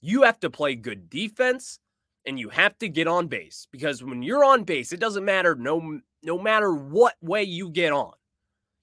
You 0.00 0.22
have 0.22 0.40
to 0.40 0.50
play 0.50 0.76
good 0.76 1.10
defense 1.10 1.78
and 2.26 2.38
you 2.38 2.48
have 2.48 2.78
to 2.78 2.88
get 2.88 3.06
on 3.06 3.26
base 3.26 3.66
because 3.70 4.02
when 4.02 4.22
you're 4.22 4.44
on 4.44 4.64
base, 4.64 4.92
it 4.92 5.00
doesn't 5.00 5.24
matter 5.24 5.54
no 5.54 6.00
no 6.22 6.38
matter 6.38 6.72
what 6.72 7.14
way 7.20 7.42
you 7.42 7.70
get 7.70 7.92
on. 7.92 8.12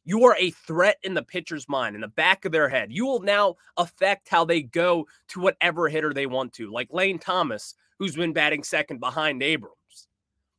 You 0.03 0.23
are 0.25 0.35
a 0.37 0.51
threat 0.51 0.97
in 1.03 1.13
the 1.13 1.23
pitcher's 1.23 1.69
mind, 1.69 1.95
in 1.95 2.01
the 2.01 2.07
back 2.07 2.45
of 2.45 2.51
their 2.51 2.69
head. 2.69 2.91
You 2.91 3.05
will 3.05 3.21
now 3.21 3.55
affect 3.77 4.29
how 4.29 4.45
they 4.45 4.61
go 4.61 5.07
to 5.29 5.39
whatever 5.39 5.87
hitter 5.89 6.13
they 6.13 6.25
want 6.25 6.53
to, 6.53 6.71
like 6.71 6.91
Lane 6.91 7.19
Thomas, 7.19 7.75
who's 7.99 8.15
been 8.15 8.33
batting 8.33 8.63
second 8.63 8.99
behind 8.99 9.43
Abrams, 9.43 10.07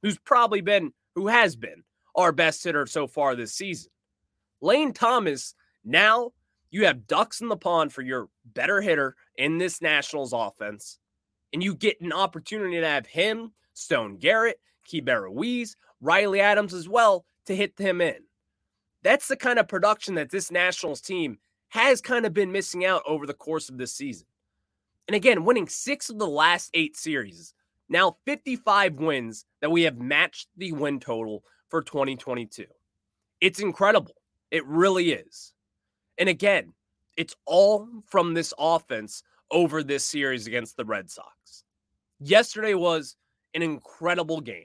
who's 0.00 0.18
probably 0.18 0.60
been, 0.60 0.92
who 1.16 1.26
has 1.26 1.56
been 1.56 1.82
our 2.14 2.30
best 2.30 2.62
hitter 2.62 2.86
so 2.86 3.06
far 3.06 3.34
this 3.34 3.52
season. 3.52 3.90
Lane 4.60 4.92
Thomas, 4.92 5.54
now 5.84 6.32
you 6.70 6.86
have 6.86 7.08
ducks 7.08 7.40
in 7.40 7.48
the 7.48 7.56
pond 7.56 7.92
for 7.92 8.02
your 8.02 8.28
better 8.54 8.80
hitter 8.80 9.16
in 9.36 9.58
this 9.58 9.82
Nationals 9.82 10.32
offense. 10.32 10.98
And 11.52 11.62
you 11.62 11.74
get 11.74 12.00
an 12.00 12.12
opportunity 12.12 12.80
to 12.80 12.86
have 12.86 13.06
him, 13.06 13.52
Stone 13.74 14.18
Garrett, 14.18 14.60
Keibert 14.88 15.22
Ruiz, 15.22 15.76
Riley 16.00 16.40
Adams 16.40 16.74
as 16.74 16.88
well 16.88 17.24
to 17.46 17.56
hit 17.56 17.78
him 17.78 18.00
in. 18.00 18.16
That's 19.02 19.28
the 19.28 19.36
kind 19.36 19.58
of 19.58 19.68
production 19.68 20.14
that 20.14 20.30
this 20.30 20.50
Nationals 20.50 21.00
team 21.00 21.38
has 21.70 22.00
kind 22.00 22.26
of 22.26 22.34
been 22.34 22.52
missing 22.52 22.84
out 22.84 23.02
over 23.06 23.26
the 23.26 23.34
course 23.34 23.68
of 23.68 23.78
this 23.78 23.94
season. 23.94 24.26
And 25.08 25.14
again, 25.14 25.44
winning 25.44 25.68
six 25.68 26.10
of 26.10 26.18
the 26.18 26.26
last 26.26 26.70
eight 26.74 26.96
series, 26.96 27.54
now 27.88 28.16
55 28.24 28.94
wins 28.94 29.44
that 29.60 29.70
we 29.70 29.82
have 29.82 29.98
matched 29.98 30.48
the 30.56 30.72
win 30.72 31.00
total 31.00 31.42
for 31.68 31.82
2022. 31.82 32.66
It's 33.40 33.60
incredible. 33.60 34.14
It 34.50 34.64
really 34.66 35.12
is. 35.12 35.52
And 36.18 36.28
again, 36.28 36.74
it's 37.16 37.34
all 37.46 37.88
from 38.06 38.34
this 38.34 38.54
offense 38.58 39.22
over 39.52 39.82
this 39.82 40.04
series 40.04 40.46
against 40.46 40.76
the 40.76 40.84
Red 40.84 41.10
Sox. 41.10 41.64
Yesterday 42.18 42.74
was 42.74 43.16
an 43.54 43.62
incredible 43.62 44.40
game. 44.40 44.64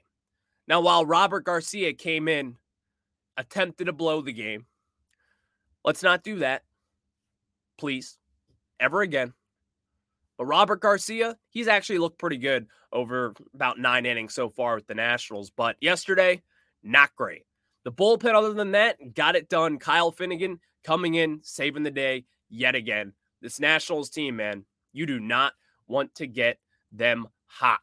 Now, 0.68 0.82
while 0.82 1.06
Robert 1.06 1.44
Garcia 1.44 1.94
came 1.94 2.28
in, 2.28 2.56
attempted 3.38 3.86
to 3.86 3.94
blow 3.94 4.22
the 4.22 4.34
game, 4.34 4.66
let's 5.86 6.02
not 6.02 6.24
do 6.24 6.40
that, 6.40 6.64
please, 7.78 8.18
ever 8.80 9.02
again. 9.02 9.34
But 10.38 10.46
Robert 10.46 10.82
Garcia, 10.82 11.38
he's 11.50 11.68
actually 11.68 12.00
looked 12.00 12.20
pretty 12.20 12.38
good 12.38 12.68
over 12.92 13.34
about 13.54 13.80
nine 13.80 14.06
innings 14.06 14.34
so 14.34 14.50
far 14.50 14.76
with 14.76 14.88
the 14.88 14.96
Nationals. 14.96 15.50
But 15.50 15.78
yesterday, 15.82 16.42
not 16.84 17.16
great. 17.16 17.44
The 17.84 17.92
bullpen, 17.92 18.34
other 18.34 18.54
than 18.54 18.72
that, 18.72 19.16
got 19.16 19.36
it 19.36 19.50
done. 19.50 19.80
Kyle 19.80 20.12
Finnegan 20.12 20.60
coming 20.84 21.16
in, 21.16 21.40
saving 21.42 21.84
the 21.84 21.92
day 21.92 22.26
yet 22.50 22.76
again. 22.76 23.14
This 23.42 23.60
Nationals 23.60 24.10
team, 24.10 24.36
man, 24.36 24.66
you 24.98 25.06
do 25.06 25.20
not 25.20 25.54
want 25.88 26.14
to 26.16 26.28
get 26.28 26.60
them 26.92 27.28
hot. 27.46 27.80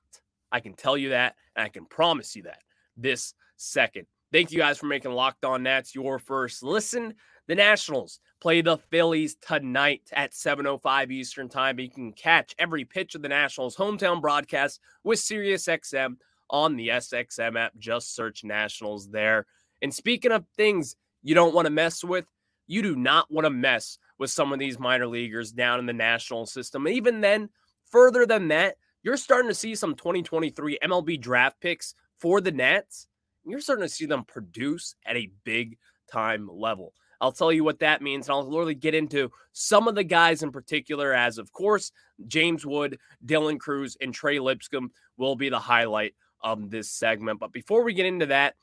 I 0.52 0.60
can 0.60 0.74
tell 0.74 0.96
you 0.96 1.10
that, 1.10 1.36
and 1.56 1.64
I 1.64 1.68
can 1.68 1.86
promise 1.86 2.36
you 2.36 2.42
that 2.42 2.58
this 2.96 3.34
second. 3.56 4.06
Thank 4.32 4.50
you 4.50 4.58
guys 4.58 4.78
for 4.78 4.86
making 4.86 5.12
Locked 5.12 5.44
On 5.44 5.62
Nats 5.62 5.94
your 5.94 6.18
first 6.18 6.62
listen. 6.62 7.14
The 7.46 7.54
Nationals 7.54 8.20
play 8.40 8.62
the 8.62 8.78
Phillies 8.78 9.36
tonight 9.36 10.02
at 10.12 10.32
7:05 10.32 11.10
Eastern 11.10 11.48
Time. 11.48 11.78
You 11.78 11.90
can 11.90 12.12
catch 12.12 12.54
every 12.58 12.84
pitch 12.84 13.14
of 13.14 13.22
the 13.22 13.28
Nationals 13.28 13.76
hometown 13.76 14.20
broadcast 14.20 14.80
with 15.04 15.20
SiriusXM 15.20 16.16
on 16.50 16.76
the 16.76 16.88
SXM 16.88 17.56
app. 17.56 17.76
Just 17.78 18.14
search 18.14 18.44
Nationals 18.44 19.08
there. 19.08 19.46
And 19.82 19.94
speaking 19.94 20.32
of 20.32 20.46
things 20.56 20.96
you 21.22 21.34
don't 21.34 21.54
want 21.54 21.66
to 21.66 21.70
mess 21.70 22.02
with, 22.02 22.26
you 22.66 22.82
do 22.82 22.96
not 22.96 23.30
want 23.30 23.44
to 23.44 23.50
mess 23.50 23.98
with 24.18 24.30
some 24.30 24.52
of 24.52 24.58
these 24.58 24.78
minor 24.78 25.06
leaguers 25.06 25.52
down 25.52 25.78
in 25.78 25.86
the 25.86 25.92
national 25.92 26.46
system. 26.46 26.86
And 26.86 26.94
Even 26.94 27.20
then, 27.20 27.48
further 27.90 28.26
than 28.26 28.48
that, 28.48 28.76
you're 29.02 29.16
starting 29.16 29.50
to 29.50 29.54
see 29.54 29.74
some 29.74 29.94
2023 29.94 30.78
MLB 30.82 31.20
draft 31.20 31.60
picks 31.60 31.94
for 32.18 32.40
the 32.40 32.52
Nats. 32.52 33.06
You're 33.46 33.60
starting 33.60 33.84
to 33.84 33.88
see 33.88 34.06
them 34.06 34.24
produce 34.24 34.94
at 35.04 35.16
a 35.16 35.30
big 35.44 35.76
time 36.10 36.48
level. 36.50 36.94
I'll 37.20 37.32
tell 37.32 37.52
you 37.52 37.64
what 37.64 37.78
that 37.78 38.02
means, 38.02 38.28
and 38.28 38.34
I'll 38.34 38.48
literally 38.48 38.74
get 38.74 38.94
into 38.94 39.30
some 39.52 39.88
of 39.88 39.94
the 39.94 40.04
guys 40.04 40.42
in 40.42 40.52
particular, 40.52 41.14
as 41.14 41.38
of 41.38 41.52
course, 41.52 41.92
James 42.26 42.66
Wood, 42.66 42.98
Dylan 43.24 43.58
Crews, 43.58 43.96
and 44.00 44.12
Trey 44.12 44.38
Lipscomb 44.38 44.90
will 45.16 45.36
be 45.36 45.48
the 45.48 45.58
highlight 45.58 46.14
of 46.42 46.70
this 46.70 46.90
segment. 46.90 47.40
But 47.40 47.52
before 47.52 47.82
we 47.84 47.94
get 47.94 48.06
into 48.06 48.26
that, 48.26 48.54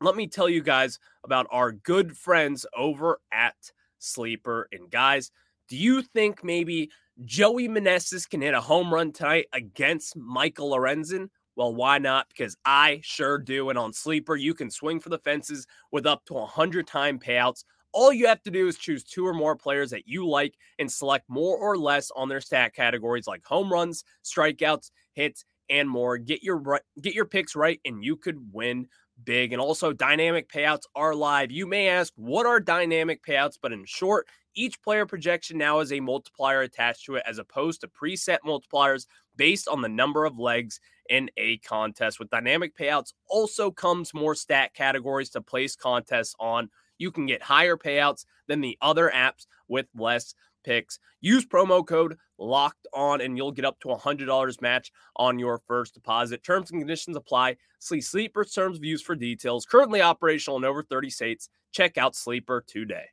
let 0.00 0.16
me 0.16 0.26
tell 0.26 0.48
you 0.48 0.62
guys 0.62 0.98
about 1.24 1.46
our 1.50 1.72
good 1.72 2.16
friends 2.16 2.64
over 2.76 3.20
at 3.32 3.72
Sleeper. 4.00 4.68
And 4.72 4.90
guys, 4.90 5.30
do 5.68 5.76
you 5.76 6.02
think 6.02 6.42
maybe 6.42 6.90
Joey 7.24 7.68
Meneses 7.68 8.28
can 8.28 8.42
hit 8.42 8.54
a 8.54 8.60
home 8.60 8.92
run 8.92 9.12
tonight 9.12 9.46
against 9.52 10.16
Michael 10.16 10.70
Lorenzen? 10.70 11.28
Well, 11.56 11.74
why 11.74 11.98
not? 11.98 12.26
Because 12.28 12.56
I 12.64 13.00
sure 13.02 13.38
do. 13.38 13.70
And 13.70 13.78
on 13.78 13.92
Sleeper, 13.92 14.34
you 14.36 14.54
can 14.54 14.70
swing 14.70 14.98
for 14.98 15.10
the 15.10 15.18
fences 15.18 15.66
with 15.92 16.06
up 16.06 16.24
to 16.26 16.34
100 16.34 16.86
time 16.86 17.18
payouts. 17.18 17.64
All 17.92 18.12
you 18.12 18.26
have 18.28 18.42
to 18.44 18.50
do 18.50 18.66
is 18.68 18.78
choose 18.78 19.04
two 19.04 19.26
or 19.26 19.34
more 19.34 19.56
players 19.56 19.90
that 19.90 20.06
you 20.06 20.26
like 20.26 20.54
and 20.78 20.90
select 20.90 21.24
more 21.28 21.56
or 21.56 21.76
less 21.76 22.10
on 22.16 22.28
their 22.28 22.40
stat 22.40 22.74
categories 22.74 23.26
like 23.26 23.44
home 23.44 23.72
runs, 23.72 24.04
strikeouts, 24.24 24.90
hits, 25.12 25.44
and 25.68 25.88
more. 25.88 26.18
Get 26.18 26.42
your 26.42 26.80
get 27.00 27.14
your 27.14 27.24
picks 27.24 27.56
right, 27.56 27.80
and 27.84 28.04
you 28.04 28.16
could 28.16 28.52
win 28.52 28.88
big. 29.24 29.52
And 29.52 29.60
also, 29.60 29.92
dynamic 29.92 30.50
payouts 30.50 30.84
are 30.94 31.14
live. 31.14 31.50
You 31.50 31.66
may 31.66 31.88
ask, 31.88 32.12
what 32.16 32.46
are 32.46 32.60
dynamic 32.60 33.24
payouts? 33.24 33.58
But 33.60 33.72
in 33.72 33.84
short, 33.84 34.26
each 34.54 34.82
player 34.82 35.06
projection 35.06 35.58
now 35.58 35.78
has 35.78 35.92
a 35.92 36.00
multiplier 36.00 36.62
attached 36.62 37.04
to 37.06 37.16
it 37.16 37.22
as 37.26 37.38
opposed 37.38 37.80
to 37.80 37.88
preset 37.88 38.38
multipliers 38.44 39.06
based 39.36 39.68
on 39.68 39.80
the 39.80 39.88
number 39.88 40.24
of 40.24 40.38
legs 40.38 40.80
in 41.08 41.30
a 41.36 41.58
contest. 41.58 42.18
With 42.18 42.30
dynamic 42.30 42.76
payouts, 42.76 43.12
also 43.28 43.70
comes 43.70 44.12
more 44.14 44.34
stat 44.34 44.74
categories 44.74 45.30
to 45.30 45.40
place 45.40 45.76
contests 45.76 46.34
on. 46.40 46.68
You 46.98 47.10
can 47.10 47.26
get 47.26 47.42
higher 47.42 47.76
payouts 47.76 48.24
than 48.48 48.60
the 48.60 48.76
other 48.80 49.10
apps 49.14 49.46
with 49.68 49.86
less 49.94 50.34
picks. 50.64 50.98
Use 51.20 51.46
promo 51.46 51.86
code 51.86 52.16
locked 52.40 52.86
on 52.92 53.20
and 53.20 53.36
you'll 53.36 53.52
get 53.52 53.64
up 53.64 53.78
to 53.80 53.90
a 53.90 53.98
$100 53.98 54.60
match 54.60 54.90
on 55.16 55.38
your 55.38 55.58
first 55.58 55.94
deposit. 55.94 56.42
Terms 56.42 56.70
and 56.70 56.80
conditions 56.80 57.16
apply. 57.16 57.56
See 57.78 58.00
Sleeper 58.00 58.44
terms 58.44 58.80
use 58.82 59.02
for 59.02 59.14
details. 59.14 59.66
Currently 59.66 60.00
operational 60.00 60.56
in 60.56 60.64
over 60.64 60.82
30 60.82 61.10
states. 61.10 61.48
Check 61.70 61.98
out 61.98 62.16
Sleeper 62.16 62.64
today. 62.66 63.04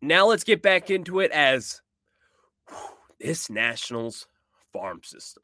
Now 0.00 0.26
let's 0.26 0.44
get 0.44 0.62
back 0.62 0.90
into 0.90 1.20
it 1.20 1.30
as 1.32 1.80
whew, 2.68 2.76
this 3.18 3.48
Nationals 3.48 4.26
farm 4.72 5.00
system. 5.02 5.42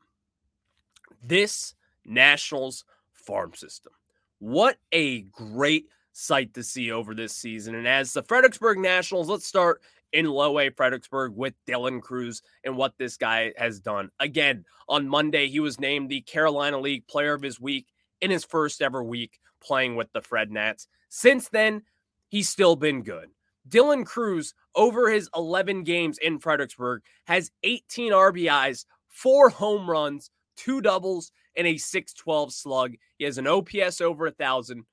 This 1.22 1.74
Nationals 2.04 2.84
farm 3.12 3.54
system. 3.54 3.92
What 4.38 4.76
a 4.92 5.22
great 5.22 5.86
sight 6.12 6.54
to 6.54 6.62
see 6.62 6.92
over 6.92 7.14
this 7.14 7.34
season. 7.34 7.74
And 7.74 7.88
as 7.88 8.12
the 8.12 8.22
Fredericksburg 8.22 8.78
Nationals, 8.78 9.28
let's 9.28 9.46
start 9.46 9.82
in 10.14 10.26
low 10.26 10.58
A 10.60 10.70
Fredericksburg 10.70 11.34
with 11.34 11.54
Dylan 11.66 12.00
Crews 12.00 12.40
and 12.62 12.76
what 12.76 12.94
this 12.96 13.16
guy 13.16 13.52
has 13.58 13.80
done. 13.80 14.10
Again, 14.20 14.64
on 14.88 15.08
Monday, 15.08 15.48
he 15.48 15.60
was 15.60 15.80
named 15.80 16.08
the 16.08 16.22
Carolina 16.22 16.78
League 16.78 17.06
Player 17.08 17.34
of 17.34 17.42
His 17.42 17.60
Week 17.60 17.88
in 18.20 18.30
his 18.30 18.44
first 18.44 18.80
ever 18.80 19.02
week 19.02 19.40
playing 19.60 19.96
with 19.96 20.10
the 20.12 20.22
Fred 20.22 20.50
Nats. 20.50 20.86
Since 21.08 21.48
then, 21.48 21.82
he's 22.28 22.48
still 22.48 22.76
been 22.76 23.02
good. 23.02 23.30
Dylan 23.68 24.06
Crews, 24.06 24.54
over 24.74 25.10
his 25.10 25.28
11 25.34 25.82
games 25.82 26.18
in 26.18 26.38
Fredericksburg, 26.38 27.02
has 27.26 27.50
18 27.64 28.12
RBIs, 28.12 28.84
four 29.08 29.48
home 29.48 29.90
runs, 29.90 30.30
two 30.56 30.80
doubles, 30.80 31.32
and 31.56 31.66
a 31.66 31.76
612 31.76 32.52
slug. 32.52 32.94
He 33.18 33.24
has 33.24 33.38
an 33.38 33.46
OPS 33.46 34.00
over 34.00 34.26
a 34.26 34.30
thousand, 34.30 34.84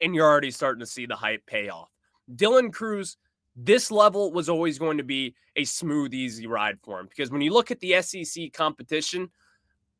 and 0.00 0.14
you're 0.14 0.28
already 0.28 0.50
starting 0.50 0.80
to 0.80 0.86
see 0.86 1.06
the 1.06 1.16
hype 1.16 1.44
pay 1.46 1.68
off. 1.68 1.90
Dylan 2.34 2.72
Crews, 2.72 3.16
this 3.56 3.90
level 3.90 4.32
was 4.32 4.48
always 4.48 4.78
going 4.78 4.98
to 4.98 5.04
be 5.04 5.34
a 5.56 5.64
smooth, 5.64 6.14
easy 6.14 6.46
ride 6.46 6.78
for 6.82 7.00
him 7.00 7.06
because 7.08 7.30
when 7.30 7.42
you 7.42 7.52
look 7.52 7.70
at 7.70 7.80
the 7.80 8.00
SEC 8.02 8.52
competition, 8.52 9.30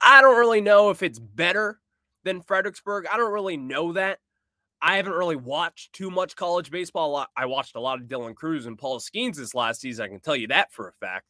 I 0.00 0.22
don't 0.22 0.38
really 0.38 0.60
know 0.60 0.90
if 0.90 1.02
it's 1.02 1.18
better 1.18 1.80
than 2.24 2.42
Fredericksburg. 2.42 3.06
I 3.12 3.16
don't 3.16 3.32
really 3.32 3.56
know 3.56 3.92
that. 3.92 4.18
I 4.80 4.96
haven't 4.96 5.12
really 5.12 5.36
watched 5.36 5.92
too 5.92 6.10
much 6.10 6.34
college 6.34 6.70
baseball. 6.70 7.26
I 7.36 7.46
watched 7.46 7.76
a 7.76 7.80
lot 7.80 8.00
of 8.00 8.08
Dylan 8.08 8.34
Crews 8.34 8.66
and 8.66 8.78
Paul 8.78 8.98
Skenes 8.98 9.36
this 9.36 9.54
last 9.54 9.80
season. 9.80 10.04
I 10.04 10.08
can 10.08 10.20
tell 10.20 10.34
you 10.34 10.48
that 10.48 10.72
for 10.72 10.88
a 10.88 10.92
fact. 10.92 11.26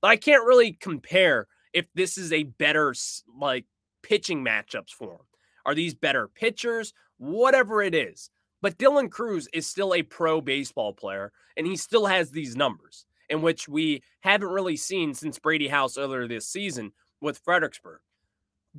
But 0.00 0.08
I 0.08 0.16
can't 0.16 0.46
really 0.46 0.72
compare 0.72 1.46
if 1.74 1.86
this 1.94 2.16
is 2.16 2.32
a 2.32 2.44
better 2.44 2.94
like 3.38 3.66
pitching 4.02 4.42
matchups 4.42 4.90
for 4.90 5.12
him. 5.12 5.26
Are 5.66 5.74
these 5.74 5.94
better 5.94 6.28
pitchers? 6.28 6.94
whatever 7.18 7.82
it 7.82 7.94
is. 7.94 8.30
But 8.64 8.78
Dylan 8.78 9.10
Crews 9.10 9.46
is 9.52 9.66
still 9.66 9.92
a 9.92 10.02
pro 10.02 10.40
baseball 10.40 10.94
player, 10.94 11.32
and 11.54 11.66
he 11.66 11.76
still 11.76 12.06
has 12.06 12.30
these 12.30 12.56
numbers, 12.56 13.04
in 13.28 13.42
which 13.42 13.68
we 13.68 14.02
haven't 14.20 14.48
really 14.48 14.78
seen 14.78 15.12
since 15.12 15.38
Brady 15.38 15.68
House 15.68 15.98
earlier 15.98 16.26
this 16.26 16.48
season 16.48 16.92
with 17.20 17.42
Fredericksburg. 17.44 18.00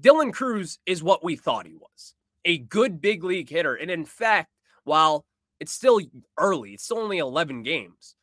Dylan 0.01 0.34
Crews 0.34 0.80
is 0.88 1.04
what 1.04 1.24
we 1.24 1.36
thought 1.36 1.68
he 1.68 1.75
was 1.75 2.15
a 2.46 2.58
good 2.58 3.00
big 3.00 3.24
league 3.24 3.48
hitter. 3.48 3.75
And 3.75 3.92
in 3.92 4.06
fact, 4.06 4.50
while 4.86 5.24
it's 5.60 5.72
still 5.72 6.01
early, 6.39 6.72
it's 6.72 6.86
still 6.86 6.98
only 6.98 7.20
11 7.20 7.62
games, 7.62 8.15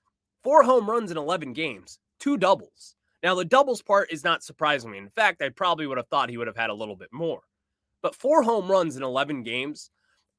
four 0.42 0.64
home 0.64 0.90
runs 0.90 1.12
in 1.12 1.16
11 1.16 1.52
games, 1.52 2.00
two 2.18 2.36
doubles. 2.38 2.96
Now, 3.22 3.36
the 3.36 3.44
doubles 3.44 3.82
part 3.82 4.10
is 4.10 4.24
not 4.24 4.42
surprising 4.42 4.90
me. 4.90 4.98
In 4.98 5.10
fact, 5.10 5.40
I 5.40 5.48
probably 5.50 5.86
would 5.86 5.98
have 5.98 6.08
thought 6.08 6.28
he 6.28 6.38
would 6.38 6.48
have 6.48 6.56
had 6.56 6.70
a 6.70 6.74
little 6.74 6.96
bit 6.96 7.12
more. 7.12 7.42
But 8.02 8.16
four 8.16 8.42
home 8.42 8.68
runs 8.68 8.96
in 8.96 9.04
11 9.04 9.44
games, 9.44 9.92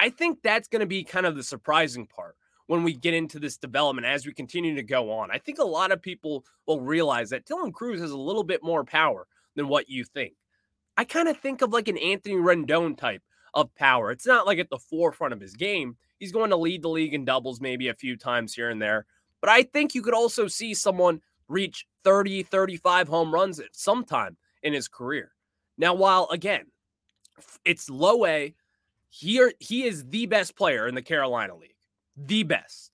I 0.04 0.10
think 0.10 0.40
that's 0.44 0.68
going 0.68 0.82
to 0.82 0.86
be 0.86 1.06
kind 1.06 1.26
of 1.26 1.38
the 1.38 1.44
surprising 1.44 2.06
part 2.06 2.36
when 2.68 2.84
we 2.84 2.92
get 2.92 3.14
into 3.14 3.40
this 3.40 3.56
development 3.56 4.06
as 4.06 4.26
we 4.26 4.34
continue 4.34 4.76
to 4.76 4.84
go 4.84 5.10
on. 5.10 5.32
I 5.32 5.38
think 5.38 5.60
a 5.60 5.64
lot 5.64 5.94
of 5.94 6.02
people 6.02 6.44
will 6.68 6.82
realize 6.82 7.30
that 7.30 7.46
Dylan 7.46 7.72
Crews 7.72 8.02
has 8.02 8.12
a 8.12 8.18
little 8.18 8.44
bit 8.44 8.62
more 8.62 8.84
power 8.84 9.28
than 9.56 9.70
what 9.70 9.90
you 9.90 10.04
think. 10.04 10.34
I 10.98 11.06
kind 11.06 11.30
of 11.30 11.38
think 11.38 11.62
of 11.62 11.72
like 11.72 11.88
an 11.88 11.98
Anthony 11.98 12.36
Rendon 12.36 12.98
type 12.98 13.22
of 13.54 13.74
power. 13.76 14.12
It's 14.12 14.28
not 14.28 14.46
like 14.46 14.60
at 14.60 14.70
the 14.70 14.78
forefront 14.78 15.32
of 15.32 15.40
his 15.40 15.54
game. 15.54 15.96
He's 16.20 16.34
going 16.34 16.50
to 16.50 16.58
lead 16.58 16.82
the 16.82 16.90
league 16.90 17.14
in 17.14 17.24
doubles 17.24 17.62
maybe 17.62 17.88
a 17.88 17.94
few 17.94 18.18
times 18.18 18.54
here 18.54 18.70
and 18.70 18.82
there. 18.82 19.06
But 19.40 19.52
I 19.52 19.64
think 19.64 19.96
you 19.96 20.02
could 20.02 20.14
also 20.14 20.50
see 20.50 20.74
someone 20.74 21.22
reach 21.48 21.86
30, 22.04 22.44
35 22.44 23.08
home 23.08 23.34
runs 23.34 23.58
at 23.62 23.74
some 23.74 24.04
time 24.04 24.36
in 24.64 24.74
his 24.74 24.90
career. 24.90 25.32
Now, 25.78 25.94
while 25.94 26.28
again, 26.30 26.66
it's 27.64 27.90
low 27.90 28.26
A, 28.26 28.54
here 29.14 29.54
he 29.60 29.84
is 29.84 30.06
the 30.06 30.26
best 30.26 30.56
player 30.56 30.88
in 30.88 30.96
the 30.96 31.02
Carolina 31.04 31.56
League. 31.56 31.76
The 32.18 32.42
best. 32.42 32.90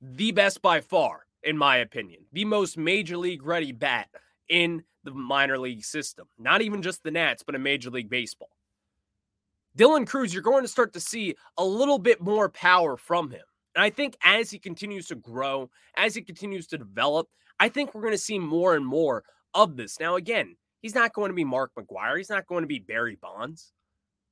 The 0.00 0.30
best 0.30 0.62
by 0.62 0.80
far, 0.80 1.26
in 1.42 1.58
my 1.58 1.78
opinion. 1.78 2.20
The 2.32 2.44
most 2.44 2.78
major 2.78 3.16
league 3.16 3.44
ready 3.44 3.72
bat 3.72 4.08
in 4.48 4.84
the 5.02 5.10
minor 5.10 5.58
league 5.58 5.84
system. 5.84 6.28
Not 6.38 6.62
even 6.62 6.80
just 6.80 7.02
the 7.02 7.10
Nats, 7.10 7.42
but 7.42 7.56
in 7.56 7.62
Major 7.64 7.90
League 7.90 8.08
Baseball. 8.08 8.50
Dylan 9.76 10.06
Crews, 10.06 10.32
you're 10.32 10.44
going 10.44 10.62
to 10.62 10.68
start 10.68 10.92
to 10.92 11.00
see 11.00 11.34
a 11.58 11.64
little 11.64 11.98
bit 11.98 12.20
more 12.20 12.48
power 12.48 12.96
from 12.96 13.28
him. 13.32 13.42
And 13.74 13.82
I 13.82 13.90
think 13.90 14.16
as 14.22 14.48
he 14.48 14.60
continues 14.60 15.08
to 15.08 15.16
grow, 15.16 15.70
as 15.96 16.14
he 16.14 16.22
continues 16.22 16.68
to 16.68 16.78
develop, 16.78 17.26
I 17.58 17.68
think 17.68 17.94
we're 17.94 18.02
going 18.02 18.14
to 18.14 18.18
see 18.18 18.38
more 18.38 18.76
and 18.76 18.86
more 18.86 19.24
of 19.54 19.76
this. 19.76 19.98
Now, 19.98 20.14
again, 20.14 20.54
he's 20.82 20.94
not 20.94 21.14
going 21.14 21.30
to 21.30 21.34
be 21.34 21.42
Mark 21.42 21.72
McGwire. 21.76 22.16
He's 22.16 22.30
not 22.30 22.46
going 22.46 22.62
to 22.62 22.68
be 22.68 22.78
Barry 22.78 23.18
Bonds. 23.20 23.72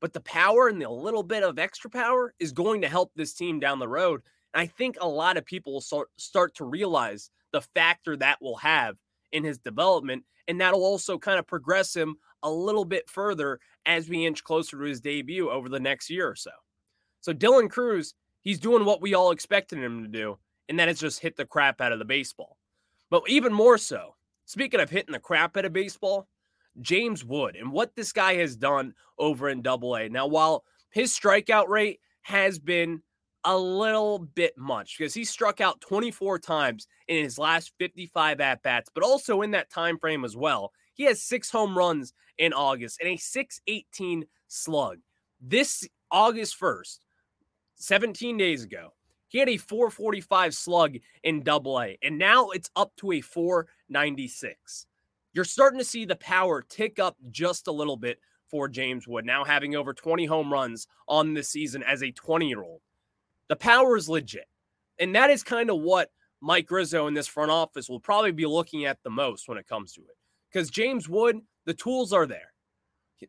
But 0.01 0.13
the 0.13 0.21
power 0.21 0.69
and 0.69 0.81
the 0.81 0.89
little 0.89 1.23
bit 1.23 1.43
of 1.43 1.59
extra 1.59 1.91
power 1.91 2.35
is 2.39 2.53
going 2.53 2.81
to 2.83 2.89
help 2.89 3.13
this 3.15 3.35
team 3.35 3.61
down 3.61 3.79
the 3.79 3.89
road. 3.89 4.23
And 4.55 4.63
I 4.63 4.67
think 4.67 4.97
a 5.01 5.09
lot 5.09 5.37
of 5.37 5.45
people 5.45 5.75
will 5.75 6.07
start 6.17 6.55
to 6.57 6.65
realize 6.65 7.31
the 7.53 7.61
factor 7.61 8.17
that 8.17 8.41
will 8.41 8.57
have 8.57 8.97
in 9.33 9.45
his 9.45 9.59
development. 9.59 10.25
And 10.49 10.61
that'll 10.61 10.85
also 10.85 11.19
kind 11.19 11.39
of 11.39 11.47
progress 11.47 11.95
him 11.95 12.17
a 12.43 12.51
little 12.51 12.85
bit 12.85 13.09
further 13.09 13.61
as 13.87 14.09
we 14.09 14.27
inch 14.27 14.43
closer 14.43 14.79
to 14.79 14.85
his 14.85 15.01
debut 15.01 15.51
over 15.51 15.69
the 15.69 15.81
next 15.81 16.11
year 16.11 16.29
or 16.29 16.35
so. 16.35 16.51
So 17.21 17.35
Dylan 17.35 17.69
Crews, 17.71 18.15
he's 18.41 18.59
doing 18.59 18.85
what 18.85 19.03
we 19.03 19.15
all 19.15 19.31
expected 19.31 19.79
him 19.79 20.03
to 20.03 20.09
do, 20.09 20.39
and 20.69 20.79
that 20.79 20.89
is 20.89 20.99
just 20.99 21.21
hit 21.21 21.37
the 21.37 21.45
crap 21.45 21.81
out 21.81 21.93
of 21.93 21.99
the 21.99 22.05
baseball. 22.05 22.57
But 23.11 23.25
even 23.29 23.53
more 23.53 23.77
so, 23.77 24.17
speaking 24.47 24.81
of 24.81 24.89
hitting 24.89 25.13
the 25.13 25.19
crap 25.19 25.57
out 25.57 25.67
of 25.67 25.73
baseball, 25.73 26.29
James 26.81 27.25
Wood 27.25 27.57
and 27.57 27.73
what 27.73 27.95
this 27.95 28.13
guy 28.13 28.35
has 28.35 28.57
done 28.57 28.95
over 29.19 29.49
in 29.49 29.63
Double 29.63 29.97
A. 29.97 30.09
Now, 30.09 30.27
while 30.27 30.65
his 30.91 31.13
strikeout 31.13 31.69
rate 31.69 32.01
has 32.23 32.59
been 32.59 33.03
a 33.45 33.57
little 33.57 34.19
bit 34.19 34.57
much 34.59 34.99
because 34.99 35.15
he 35.15 35.25
struck 35.25 35.61
out 35.61 35.81
24 35.81 36.39
times 36.39 36.87
in 37.09 37.23
his 37.23 37.39
last 37.39 37.73
55 37.79 38.41
at 38.41 38.63
bats, 38.63 38.91
but 38.95 39.05
also 39.05 39.43
in 39.43 39.51
that 39.53 39.71
time 39.71 39.99
frame 39.99 40.25
as 40.25 40.37
well. 40.37 40.73
He 40.95 41.05
has 41.05 41.23
six 41.23 41.51
home 41.51 41.77
runs 41.77 42.13
in 42.39 42.53
August 42.53 43.01
and 43.01 43.09
a 43.09 43.17
618 43.17 44.27
slug. 44.49 44.99
This 45.41 45.89
August 46.11 46.61
1st, 46.61 46.99
17 47.77 48.37
days 48.37 48.65
ago, 48.65 48.93
he 49.29 49.39
had 49.39 49.49
a 49.49 49.57
445 49.57 50.55
slug 50.55 50.97
in 51.23 51.43
double 51.43 51.81
A, 51.81 51.97
and 52.03 52.19
now 52.19 52.51
it's 52.51 52.71
up 52.75 52.93
to 52.97 53.13
a 53.13 53.21
496. 53.21 54.87
You're 55.33 55.45
starting 55.45 55.79
to 55.79 55.85
see 55.85 56.05
the 56.05 56.17
power 56.17 56.63
tick 56.63 56.99
up 56.99 57.17
just 57.31 57.69
a 57.69 57.73
little 57.73 57.97
bit 57.97 58.19
for 58.51 58.69
James 58.69 59.07
Wood, 59.07 59.25
now 59.25 59.45
having 59.45 59.77
over 59.77 59.95
20 59.95 60.27
home 60.27 60.53
runs 60.53 60.87
on 61.07 61.35
this 61.35 61.49
season 61.49 61.83
as 61.85 62.03
a 62.03 62.11
20 62.11 62.49
year 62.49 62.63
old. 62.63 62.81
The 63.49 63.57
power 63.57 63.97
is 63.97 64.09
legit. 64.09 64.49
And 64.99 65.15
that 65.15 65.31
is 65.31 65.43
kind 65.43 65.71
of 65.71 65.81
what 65.81 66.11
Mike 66.41 66.71
Rizzo 66.71 67.07
in 67.07 67.15
this 67.15 67.27
front 67.27 67.51
office 67.51 67.89
will 67.89 68.01
probably 68.01 68.33
be 68.33 68.47
looking 68.47 68.85
at 68.85 68.99
the 69.03 69.11
most 69.11 69.49
when 69.49 69.59
it 69.59 69.67
comes 69.67 69.93
to 69.95 70.01
it. 70.01 70.17
Because 70.53 70.71
James 70.71 71.09
Wood, 71.09 71.41
the 71.65 71.75
tools 71.75 72.13
are 72.13 72.27
there. 72.27 72.53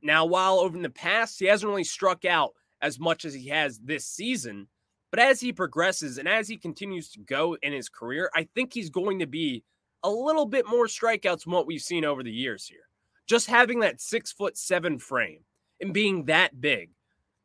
Now, 0.01 0.25
while 0.25 0.60
over 0.60 0.75
in 0.75 0.84
the 0.84 0.89
past, 0.89 1.39
he 1.39 1.46
hasn't 1.46 1.70
really 1.70 1.84
struck 1.84 2.25
out 2.25 2.51
as 2.81 3.00
much 3.00 3.25
as 3.25 3.34
he 3.34 3.50
has 3.50 3.79
this 3.79 4.05
season, 4.05 4.67
but 5.12 5.20
as 5.20 5.41
he 5.41 5.51
progresses 5.51 6.17
and 6.17 6.27
as 6.27 6.48
he 6.48 6.58
continues 6.58 7.10
to 7.12 7.20
go 7.20 7.58
in 7.62 7.74
his 7.74 7.90
career, 7.90 8.31
I 8.33 8.48
think 8.55 8.74
he's 8.74 8.90
going 8.90 9.20
to 9.20 9.27
be 9.27 9.64
a 10.03 10.09
little 10.09 10.46
bit 10.46 10.68
more 10.68 10.87
strikeouts 10.87 11.44
than 11.44 11.53
what 11.53 11.68
we've 11.68 11.81
seen 11.81 12.05
over 12.05 12.24
the 12.24 12.31
years 12.31 12.66
here. 12.66 12.87
Just 13.27 13.48
having 13.48 13.79
that 13.81 14.01
six 14.01 14.31
foot 14.31 14.57
seven 14.57 15.00
frame 15.00 15.42
and 15.79 15.94
being 15.94 16.25
that 16.25 16.59
big 16.59 16.92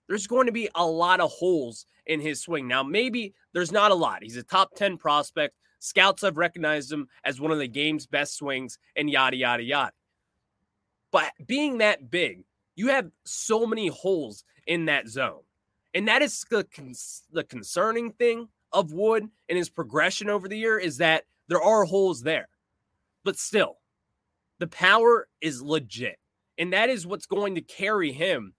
there's 0.08 0.26
going 0.26 0.46
to 0.46 0.52
be 0.52 0.68
a 0.74 0.86
lot 0.86 1.20
of 1.20 1.30
holes 1.30 1.86
in 2.06 2.20
his 2.20 2.40
swing. 2.40 2.68
Now, 2.68 2.82
maybe 2.82 3.34
there's 3.52 3.72
not 3.72 3.90
a 3.90 3.94
lot. 3.94 4.22
He's 4.22 4.36
a 4.36 4.42
top 4.42 4.74
10 4.76 4.98
prospect. 4.98 5.54
Scouts 5.78 6.22
have 6.22 6.36
recognized 6.36 6.92
him 6.92 7.08
as 7.24 7.40
one 7.40 7.50
of 7.50 7.58
the 7.58 7.68
game's 7.68 8.06
best 8.06 8.36
swings 8.36 8.78
and 8.94 9.10
yada, 9.10 9.36
yada, 9.36 9.62
yada. 9.62 9.92
But 11.10 11.32
being 11.46 11.78
that 11.78 12.10
big, 12.10 12.44
you 12.74 12.88
have 12.88 13.10
so 13.24 13.66
many 13.66 13.88
holes 13.88 14.44
in 14.66 14.86
that 14.86 15.08
zone. 15.08 15.42
And 15.94 16.08
that 16.08 16.22
is 16.22 16.44
the, 16.50 16.66
the 17.32 17.44
concerning 17.44 18.12
thing 18.12 18.48
of 18.72 18.92
Wood 18.92 19.28
and 19.48 19.58
his 19.58 19.70
progression 19.70 20.28
over 20.28 20.48
the 20.48 20.58
year 20.58 20.78
is 20.78 20.98
that 20.98 21.24
there 21.48 21.62
are 21.62 21.84
holes 21.84 22.22
there. 22.22 22.48
But 23.24 23.38
still, 23.38 23.76
the 24.58 24.66
power 24.66 25.28
is 25.40 25.62
legit. 25.62 26.18
And 26.58 26.72
that 26.72 26.88
is 26.88 27.06
what's 27.06 27.26
going 27.26 27.54
to 27.56 27.60
carry 27.60 28.12
him 28.12 28.54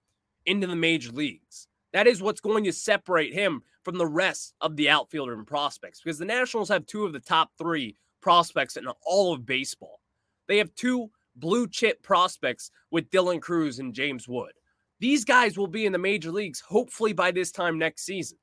into 0.45 0.67
the 0.67 0.75
major 0.75 1.11
leagues. 1.11 1.67
That 1.93 2.07
is 2.07 2.21
what's 2.21 2.41
going 2.41 2.63
to 2.65 2.73
separate 2.73 3.33
him 3.33 3.63
from 3.83 3.97
the 3.97 4.05
rest 4.05 4.53
of 4.61 4.75
the 4.75 4.89
outfielder 4.89 5.33
and 5.33 5.47
prospects 5.47 6.01
because 6.03 6.19
the 6.19 6.25
Nationals 6.25 6.69
have 6.69 6.85
two 6.85 7.05
of 7.05 7.13
the 7.13 7.19
top 7.19 7.51
three 7.57 7.95
prospects 8.21 8.77
in 8.77 8.85
all 9.05 9.33
of 9.33 9.45
baseball. 9.45 10.01
They 10.47 10.57
have 10.57 10.73
two 10.75 11.09
blue 11.35 11.67
chip 11.67 12.03
prospects 12.03 12.71
with 12.91 13.09
Dylan 13.09 13.41
Crews 13.41 13.79
and 13.79 13.93
James 13.93 14.27
Wood. 14.27 14.51
These 14.99 15.25
guys 15.25 15.57
will 15.57 15.67
be 15.67 15.85
in 15.85 15.91
the 15.91 15.97
major 15.97 16.31
leagues 16.31 16.59
hopefully 16.59 17.13
by 17.13 17.31
this 17.31 17.51
time 17.51 17.79
next 17.79 18.03
season 18.03 18.37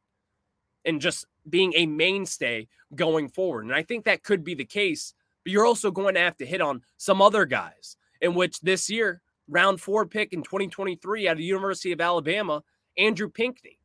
and 0.84 1.00
just 1.00 1.26
being 1.48 1.72
a 1.76 1.86
mainstay 1.86 2.68
going 2.94 3.28
forward. 3.28 3.64
And 3.64 3.74
I 3.74 3.82
think 3.82 4.04
that 4.04 4.22
could 4.22 4.44
be 4.44 4.54
the 4.54 4.64
case, 4.64 5.14
but 5.44 5.52
you're 5.52 5.66
also 5.66 5.90
going 5.90 6.14
to 6.14 6.20
have 6.20 6.36
to 6.38 6.46
hit 6.46 6.60
on 6.60 6.82
some 6.96 7.20
other 7.20 7.44
guys 7.44 7.96
in 8.20 8.34
which 8.34 8.60
this 8.60 8.88
year 8.88 9.20
round 9.48 9.80
four 9.80 10.06
pick 10.06 10.32
in 10.32 10.42
2023 10.42 11.28
out 11.28 11.32
of 11.32 11.38
the 11.38 11.44
University 11.44 11.92
of 11.92 12.00
Alabama, 12.00 12.62
Andrew 12.96 13.28
Pinckney. 13.28 13.78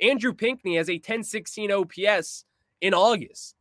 Andrew 0.00 0.34
Pinckney 0.34 0.76
has 0.76 0.90
a 0.90 0.94
1016 0.94 1.72
OPS 1.72 2.44
in 2.80 2.92
August. 2.92 3.54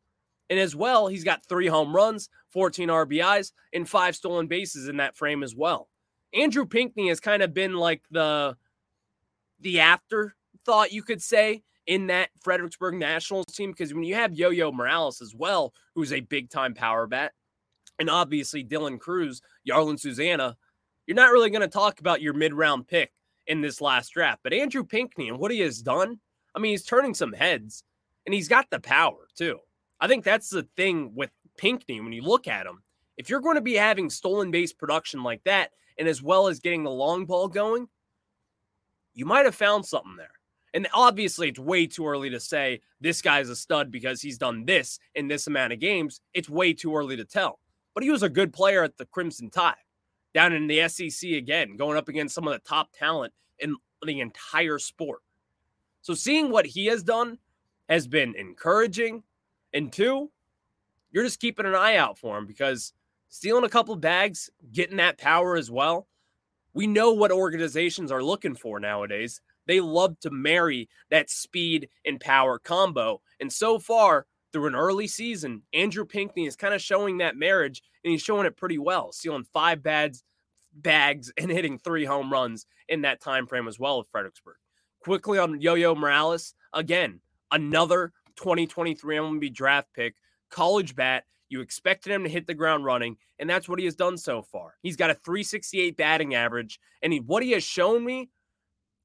And 0.49 0.59
as 0.59 0.75
well, 0.75 1.07
he's 1.07 1.23
got 1.23 1.45
three 1.45 1.67
home 1.67 1.95
runs, 1.95 2.29
14 2.49 2.89
RBIs, 2.89 3.51
and 3.73 3.89
five 3.89 4.15
stolen 4.15 4.47
bases 4.47 4.87
in 4.87 4.97
that 4.97 5.15
frame 5.15 5.43
as 5.43 5.55
well. 5.55 5.89
Andrew 6.33 6.65
Pinckney 6.65 7.07
has 7.07 7.19
kind 7.19 7.41
of 7.41 7.53
been 7.53 7.73
like 7.73 8.03
the 8.11 8.57
the 9.61 9.79
afterthought, 9.79 10.91
you 10.91 11.01
could 11.01 11.21
say, 11.21 11.63
in 11.87 12.07
that 12.07 12.29
Fredericksburg 12.41 12.95
Nationals 12.95 13.45
team. 13.47 13.71
Because 13.71 13.93
when 13.93 14.03
you 14.03 14.15
have 14.15 14.33
Yo 14.33 14.49
Yo 14.49 14.71
Morales 14.71 15.21
as 15.21 15.33
well, 15.35 15.73
who's 15.93 16.13
a 16.13 16.21
big 16.21 16.49
time 16.49 16.73
power 16.73 17.07
bat, 17.07 17.33
and 17.99 18.09
obviously 18.09 18.63
Dylan 18.63 18.99
Crews, 18.99 19.41
Jarlin 19.67 19.99
Susana, 19.99 20.57
you're 21.07 21.15
not 21.15 21.31
really 21.31 21.49
going 21.49 21.61
to 21.61 21.67
talk 21.67 21.99
about 21.99 22.21
your 22.21 22.33
mid 22.33 22.53
round 22.53 22.87
pick 22.87 23.11
in 23.47 23.61
this 23.61 23.81
last 23.81 24.13
draft. 24.13 24.41
But 24.43 24.53
Andrew 24.53 24.83
Pinckney 24.83 25.29
and 25.29 25.37
what 25.37 25.51
he 25.51 25.59
has 25.59 25.81
done, 25.81 26.19
I 26.55 26.59
mean, 26.59 26.71
he's 26.71 26.85
turning 26.85 27.13
some 27.13 27.33
heads 27.33 27.83
and 28.25 28.33
he's 28.33 28.47
got 28.47 28.69
the 28.69 28.79
power 28.79 29.27
too. 29.37 29.59
I 29.99 30.07
think 30.07 30.23
that's 30.23 30.49
the 30.49 30.67
thing 30.75 31.13
with 31.15 31.29
Pinckney 31.57 32.01
when 32.01 32.11
you 32.11 32.21
look 32.21 32.47
at 32.47 32.65
him. 32.65 32.83
If 33.17 33.29
you're 33.29 33.39
going 33.39 33.55
to 33.55 33.61
be 33.61 33.75
having 33.75 34.09
stolen 34.09 34.51
base 34.51 34.73
production 34.73 35.23
like 35.23 35.43
that, 35.45 35.71
and 35.97 36.07
as 36.07 36.21
well 36.21 36.47
as 36.47 36.59
getting 36.59 36.83
the 36.83 36.91
long 36.91 37.25
ball 37.25 37.47
going, 37.47 37.87
you 39.13 39.25
might 39.25 39.45
have 39.45 39.55
found 39.55 39.85
something 39.85 40.17
there. 40.17 40.31
And 40.75 40.89
obviously, 40.93 41.47
it's 41.47 41.57
way 41.57 41.87
too 41.87 42.05
early 42.05 42.29
to 42.29 42.39
say 42.39 42.81
this 42.99 43.21
guy's 43.21 43.47
a 43.47 43.55
stud 43.55 43.89
because 43.89 44.21
he's 44.21 44.37
done 44.37 44.65
this 44.65 44.99
in 45.15 45.29
this 45.29 45.47
amount 45.47 45.71
of 45.71 45.79
games. 45.79 46.19
It's 46.33 46.49
way 46.49 46.73
too 46.73 46.93
early 46.93 47.15
to 47.15 47.23
tell. 47.23 47.59
But 47.93 48.03
he 48.03 48.11
was 48.11 48.23
a 48.23 48.29
good 48.29 48.51
player 48.51 48.83
at 48.83 48.97
the 48.97 49.05
Crimson 49.05 49.49
Tide 49.49 49.75
down 50.33 50.51
in 50.51 50.67
the 50.67 50.85
SEC 50.89 51.31
again, 51.31 51.77
going 51.77 51.97
up 51.97 52.09
against 52.09 52.35
some 52.35 52.45
of 52.45 52.53
the 52.53 52.59
top 52.59 52.89
talent 52.91 53.33
in 53.59 53.77
the 54.05 54.19
entire 54.19 54.77
sport. 54.77 55.21
So 56.01 56.13
seeing 56.13 56.51
what 56.51 56.65
he 56.65 56.87
has 56.87 57.03
done 57.03 57.39
has 57.87 58.05
been 58.05 58.35
encouraging. 58.35 59.23
And 59.73 59.93
two, 59.93 60.29
you're 61.09 61.23
just 61.23 61.39
keeping 61.39 61.65
an 61.65 61.73
eye 61.73 61.95
out 61.95 62.17
for 62.17 62.37
him 62.37 62.45
because 62.45 62.91
stealing 63.29 63.63
a 63.63 63.69
couple 63.69 63.95
bags, 63.95 64.49
getting 64.73 64.97
that 64.97 65.17
power 65.17 65.55
as 65.55 65.71
well. 65.71 66.07
We 66.75 66.85
know 66.85 67.13
what 67.13 67.31
organizations 67.31 68.11
are 68.11 68.21
looking 68.21 68.55
for 68.55 68.79
nowadays. 68.79 69.41
They 69.65 69.79
love 69.79 70.19
to 70.19 70.29
marry 70.29 70.89
that 71.09 71.31
speed 71.31 71.89
and 72.05 72.19
power 72.19 72.59
combo. 72.59 73.21
And 73.39 73.51
so 73.51 73.79
far, 73.79 74.27
through 74.53 74.67
an 74.67 74.75
early 74.75 75.07
season, 75.07 75.63
Andrew 75.73 76.05
Pinckney 76.05 76.45
is 76.45 76.55
kind 76.55 76.73
of 76.73 76.81
showing 76.81 77.17
that 77.17 77.35
marriage, 77.35 77.81
and 78.03 78.11
he's 78.11 78.21
showing 78.21 78.45
it 78.45 78.55
pretty 78.55 78.77
well, 78.77 79.11
stealing 79.11 79.45
five 79.53 79.81
bags, 79.81 80.23
bags 80.73 81.31
and 81.37 81.49
hitting 81.49 81.79
three 81.79 82.05
home 82.05 82.31
runs 82.31 82.65
in 82.87 83.01
that 83.01 83.21
time 83.21 83.47
frame 83.47 83.67
as 83.67 83.79
well 83.79 83.97
with 83.97 84.09
Fredericksburg. 84.11 84.55
Quickly 84.99 85.39
on 85.39 85.61
Yo-Yo 85.61 85.95
Morales, 85.95 86.53
again, 86.73 87.21
another 87.51 88.11
2023 88.35 89.15
MLB 89.15 89.53
draft 89.53 89.87
pick, 89.93 90.15
college 90.49 90.95
bat. 90.95 91.23
You 91.49 91.61
expected 91.61 92.11
him 92.11 92.23
to 92.23 92.29
hit 92.29 92.47
the 92.47 92.53
ground 92.53 92.85
running, 92.85 93.17
and 93.39 93.49
that's 93.49 93.69
what 93.69 93.79
he 93.79 93.85
has 93.85 93.95
done 93.95 94.17
so 94.17 94.41
far. 94.41 94.75
He's 94.81 94.95
got 94.95 95.11
a 95.11 95.15
368 95.15 95.95
batting 95.95 96.35
average, 96.35 96.79
and 97.01 97.13
he, 97.13 97.19
what 97.19 97.43
he 97.43 97.51
has 97.51 97.63
shown 97.63 98.03
me 98.03 98.29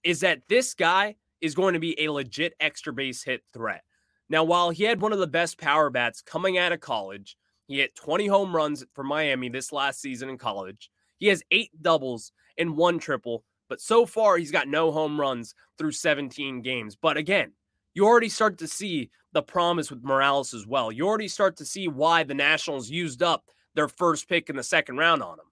is 0.03 0.21
that 0.21 0.43
this 0.49 0.75
guy 0.75 1.17
is 1.41 1.55
going 1.55 1.75
to 1.75 1.81
be 1.81 1.99
a 2.01 2.11
legit 2.11 2.55
extra 2.61 2.93
base 2.93 3.23
hit 3.23 3.43
threat. 3.53 3.83
Now, 4.29 4.45
while 4.45 4.71
he 4.71 4.85
had 4.85 5.01
one 5.01 5.13
of 5.13 5.19
the 5.19 5.27
best 5.27 5.59
power 5.59 5.91
bats 5.91 6.23
coming 6.23 6.57
out 6.57 6.73
of 6.73 6.81
college, 6.81 7.37
he 7.67 7.79
hit 7.79 7.95
20 7.95 8.27
home 8.27 8.55
runs 8.55 8.85
for 8.95 9.05
Miami 9.05 9.49
this 9.49 9.73
last 9.73 10.01
season 10.01 10.29
in 10.29 10.39
college. 10.39 10.91
He 11.19 11.27
has 11.29 11.43
eight 11.51 11.71
doubles 11.83 12.33
and 12.57 12.77
one 12.77 12.99
triple, 12.99 13.45
but 13.69 13.81
so 13.81 14.07
far 14.07 14.37
he's 14.37 14.51
got 14.51 14.69
no 14.69 14.91
home 14.93 15.21
runs 15.21 15.55
through 15.79 15.93
17 15.93 16.63
games. 16.63 16.97
But 16.97 17.17
again, 17.17 17.53
you 17.95 18.07
already 18.07 18.29
start 18.29 18.59
to 18.59 18.69
see 18.69 19.11
the 19.33 19.43
promise 19.43 19.91
with 19.91 20.03
Morales 20.03 20.55
as 20.55 20.67
well. 20.67 20.91
You 20.91 21.07
already 21.07 21.29
start 21.29 21.57
to 21.59 21.65
see 21.65 21.89
why 21.89 22.25
the 22.25 22.35
Nationals 22.35 22.91
used 22.91 23.23
up 23.23 23.45
their 23.75 23.89
first 23.89 24.29
pick 24.29 24.51
in 24.51 24.57
the 24.57 24.63
second 24.63 24.97
round 24.97 25.23
on 25.23 25.39
him. 25.39 25.47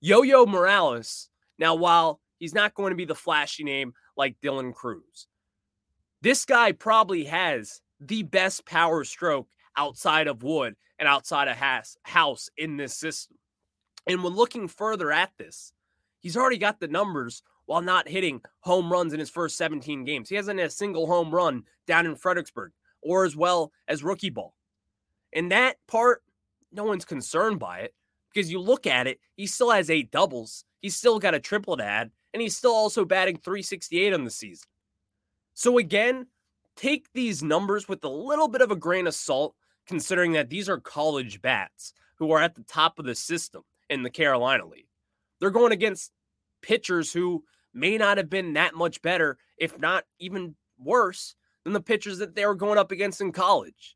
Yo 0.00 0.22
Yo 0.22 0.46
Morales, 0.46 1.28
now, 1.58 1.74
while 1.74 2.20
he's 2.38 2.54
not 2.54 2.74
going 2.74 2.90
to 2.90 2.96
be 2.96 3.04
the 3.04 3.14
flashy 3.14 3.64
name 3.64 3.94
like 4.16 4.40
Dylan 4.40 4.72
Crews, 4.72 5.26
this 6.20 6.44
guy 6.44 6.72
probably 6.72 7.24
has 7.24 7.80
the 8.00 8.22
best 8.22 8.64
power 8.66 9.04
stroke 9.04 9.48
outside 9.76 10.26
of 10.26 10.42
Wood 10.42 10.76
and 10.98 11.08
outside 11.08 11.48
of 11.48 11.56
House 12.02 12.50
in 12.56 12.76
this 12.76 12.94
system. 12.94 13.36
And 14.06 14.22
when 14.22 14.34
looking 14.34 14.68
further 14.68 15.12
at 15.12 15.32
this, 15.38 15.72
he's 16.20 16.36
already 16.36 16.58
got 16.58 16.80
the 16.80 16.88
numbers 16.88 17.42
while 17.66 17.82
not 17.82 18.08
hitting 18.08 18.40
home 18.60 18.90
runs 18.90 19.12
in 19.12 19.20
his 19.20 19.30
first 19.30 19.56
17 19.56 20.04
games. 20.04 20.28
He 20.28 20.36
hasn't 20.36 20.58
had 20.58 20.68
a 20.68 20.72
single 20.72 21.06
home 21.06 21.30
run 21.30 21.64
down 21.86 22.06
in 22.06 22.16
Fredericksburg 22.16 22.72
or 23.02 23.24
as 23.24 23.36
well 23.36 23.72
as 23.86 24.02
rookie 24.02 24.30
ball. 24.30 24.54
And 25.32 25.52
that 25.52 25.76
part, 25.86 26.22
no 26.72 26.84
one's 26.84 27.04
concerned 27.04 27.58
by 27.58 27.80
it 27.80 27.94
because 28.32 28.50
you 28.50 28.60
look 28.60 28.86
at 28.86 29.06
it, 29.06 29.20
he 29.36 29.46
still 29.46 29.70
has 29.70 29.90
eight 29.90 30.10
doubles. 30.10 30.64
He's 30.80 30.96
still 30.96 31.18
got 31.18 31.34
a 31.34 31.40
triple 31.40 31.76
to 31.76 31.84
add, 31.84 32.10
and 32.32 32.40
he's 32.40 32.56
still 32.56 32.74
also 32.74 33.04
batting 33.04 33.36
368 33.36 34.12
on 34.12 34.24
the 34.24 34.30
season. 34.30 34.68
So 35.54 35.78
again, 35.78 36.26
take 36.76 37.12
these 37.12 37.42
numbers 37.42 37.88
with 37.88 38.04
a 38.04 38.08
little 38.08 38.48
bit 38.48 38.62
of 38.62 38.70
a 38.70 38.76
grain 38.76 39.06
of 39.06 39.14
salt, 39.14 39.54
considering 39.86 40.32
that 40.32 40.50
these 40.50 40.68
are 40.68 40.78
college 40.78 41.42
bats 41.42 41.92
who 42.16 42.30
are 42.32 42.40
at 42.40 42.54
the 42.54 42.62
top 42.62 42.98
of 42.98 43.06
the 43.06 43.14
system 43.14 43.62
in 43.90 44.02
the 44.02 44.10
Carolina 44.10 44.66
League. 44.66 44.88
They're 45.40 45.50
going 45.50 45.72
against 45.72 46.12
pitchers 46.62 47.12
who 47.12 47.44
may 47.74 47.96
not 47.96 48.18
have 48.18 48.30
been 48.30 48.54
that 48.54 48.74
much 48.74 49.02
better, 49.02 49.38
if 49.56 49.78
not 49.78 50.04
even 50.18 50.54
worse, 50.78 51.34
than 51.68 51.74
the 51.74 51.80
pitchers 51.80 52.16
that 52.18 52.34
they 52.34 52.46
were 52.46 52.54
going 52.54 52.78
up 52.78 52.90
against 52.90 53.20
in 53.20 53.30
college. 53.30 53.94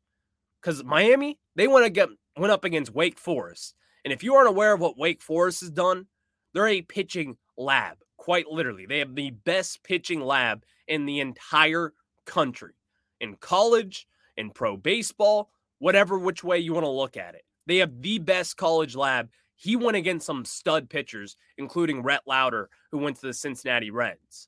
Because 0.61 0.83
Miami, 0.83 1.39
they 1.55 1.67
went, 1.67 1.91
get, 1.93 2.09
went 2.37 2.51
up 2.51 2.63
against 2.63 2.93
Wake 2.93 3.17
Forest. 3.17 3.73
And 4.05 4.13
if 4.13 4.23
you 4.23 4.35
aren't 4.35 4.49
aware 4.49 4.73
of 4.73 4.79
what 4.79 4.97
Wake 4.97 5.23
Forest 5.23 5.61
has 5.61 5.71
done, 5.71 6.05
they're 6.53 6.67
a 6.67 6.83
pitching 6.83 7.35
lab, 7.57 7.97
quite 8.17 8.47
literally. 8.47 8.85
They 8.85 8.99
have 8.99 9.15
the 9.15 9.31
best 9.31 9.83
pitching 9.83 10.21
lab 10.21 10.63
in 10.87 11.07
the 11.07 11.19
entire 11.19 11.93
country, 12.27 12.73
in 13.19 13.37
college, 13.37 14.07
in 14.37 14.51
pro 14.51 14.77
baseball, 14.77 15.49
whatever 15.79 16.19
which 16.19 16.43
way 16.43 16.59
you 16.59 16.73
want 16.73 16.85
to 16.85 16.89
look 16.89 17.17
at 17.17 17.33
it. 17.33 17.41
They 17.65 17.77
have 17.77 18.03
the 18.03 18.19
best 18.19 18.55
college 18.55 18.95
lab 18.95 19.29
he 19.55 19.75
went 19.75 19.97
against 19.97 20.27
some 20.27 20.45
stud 20.45 20.89
pitchers, 20.89 21.37
including 21.57 22.03
Rhett 22.03 22.21
Lowder, 22.27 22.69
who 22.91 22.99
went 22.99 23.15
to 23.17 23.27
the 23.27 23.33
Cincinnati 23.33 23.89
Reds. 23.89 24.47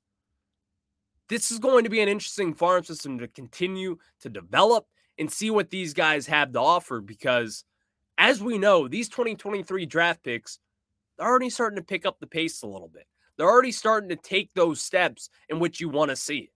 This 1.28 1.52
is 1.52 1.60
going 1.60 1.84
to 1.84 1.90
be 1.90 2.02
an 2.02 2.10
interesting 2.10 2.54
farm 2.54 2.84
system 2.84 3.20
to 3.20 3.28
continue 3.28 3.98
to 4.22 4.30
develop 4.30 4.86
and 5.18 5.32
see 5.32 5.50
what 5.50 5.70
these 5.70 5.94
guys 5.94 6.28
have 6.28 6.52
to 6.52 6.60
offer 6.60 7.02
because, 7.02 7.64
as 8.18 8.42
we 8.44 8.58
know, 8.58 8.88
these 8.88 9.10
2023 9.10 9.86
draft 9.86 10.24
picks 10.24 10.60
are 11.20 11.30
already 11.30 11.50
starting 11.50 11.78
to 11.78 11.84
pick 11.84 12.06
up 12.06 12.20
the 12.20 12.28
pace 12.28 12.62
a 12.62 12.68
little 12.68 12.90
bit. 12.90 13.08
They're 13.38 13.50
already 13.50 13.72
starting 13.72 14.10
to 14.10 14.16
take 14.16 14.54
those 14.54 14.82
steps 14.82 15.30
in 15.50 15.60
which 15.60 15.80
you 15.80 15.90
want 15.90 16.10
to 16.10 16.16
see, 16.16 16.52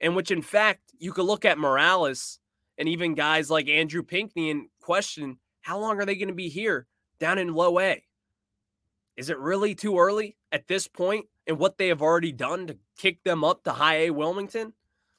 in 0.00 0.14
which, 0.14 0.30
in 0.30 0.42
fact, 0.42 0.92
you 0.98 1.12
could 1.12 1.26
look 1.26 1.44
at 1.44 1.58
Morales 1.58 2.38
and 2.78 2.88
even 2.88 3.14
guys 3.14 3.50
like 3.50 3.68
Andrew 3.68 4.02
Pinckney 4.02 4.50
and 4.50 4.68
question 4.80 5.38
how 5.60 5.78
long 5.78 6.00
are 6.00 6.04
they 6.04 6.16
going 6.16 6.28
to 6.28 6.34
be 6.34 6.48
here 6.48 6.86
down 7.18 7.38
in 7.38 7.54
low 7.54 7.78
A. 7.78 8.02
Is 9.16 9.30
it 9.30 9.38
really 9.38 9.74
too 9.74 9.98
early 9.98 10.36
at 10.50 10.66
this 10.66 10.88
point 10.88 11.26
and 11.46 11.58
what 11.58 11.78
they 11.78 11.88
have 11.88 12.02
already 12.02 12.32
done 12.32 12.66
to 12.66 12.76
kick 12.98 13.22
them 13.24 13.44
up 13.44 13.64
to 13.64 13.72
high 13.72 14.06
A 14.06 14.10
Wilmington? 14.10 14.72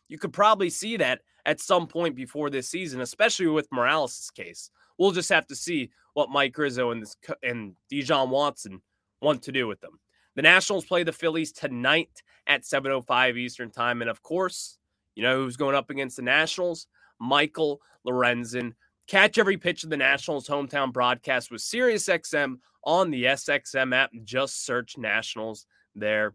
You 0.07 0.17
could 0.17 0.33
probably 0.33 0.69
see 0.69 0.97
that 0.97 1.21
at 1.45 1.59
some 1.59 1.87
point 1.87 2.15
before 2.15 2.49
this 2.49 2.69
season, 2.69 3.01
especially 3.01 3.47
with 3.47 3.71
Morales' 3.71 4.31
case. 4.35 4.69
We'll 4.97 5.11
just 5.11 5.29
have 5.29 5.47
to 5.47 5.55
see 5.55 5.91
what 6.13 6.29
Mike 6.29 6.57
Rizzo 6.57 6.91
and 6.91 7.01
this, 7.01 7.15
and 7.43 7.75
DeJon 7.91 8.29
Watson 8.29 8.81
want 9.21 9.41
to 9.43 9.51
do 9.51 9.67
with 9.67 9.81
them. 9.81 9.99
The 10.35 10.41
Nationals 10.41 10.85
play 10.85 11.03
the 11.03 11.13
Phillies 11.13 11.51
tonight 11.51 12.21
at 12.47 12.63
7:05 12.63 13.37
Eastern 13.37 13.71
Time, 13.71 14.01
and 14.01 14.09
of 14.09 14.21
course, 14.21 14.77
you 15.15 15.23
know 15.23 15.37
who's 15.37 15.57
going 15.57 15.75
up 15.75 15.89
against 15.89 16.17
the 16.17 16.21
Nationals? 16.21 16.87
Michael 17.19 17.81
Lorenzen 18.05 18.73
Catch 19.07 19.37
every 19.37 19.57
pitch 19.57 19.83
of 19.83 19.91
the 19.91 19.97
Nationals 19.97 20.47
hometown 20.47 20.91
broadcast 20.91 21.51
with 21.51 21.61
SiriusXM 21.61 22.57
on 22.83 23.11
the 23.11 23.25
SXM 23.25 23.93
app. 23.93 24.09
Just 24.23 24.65
search 24.65 24.97
Nationals 24.97 25.67
there. 25.95 26.33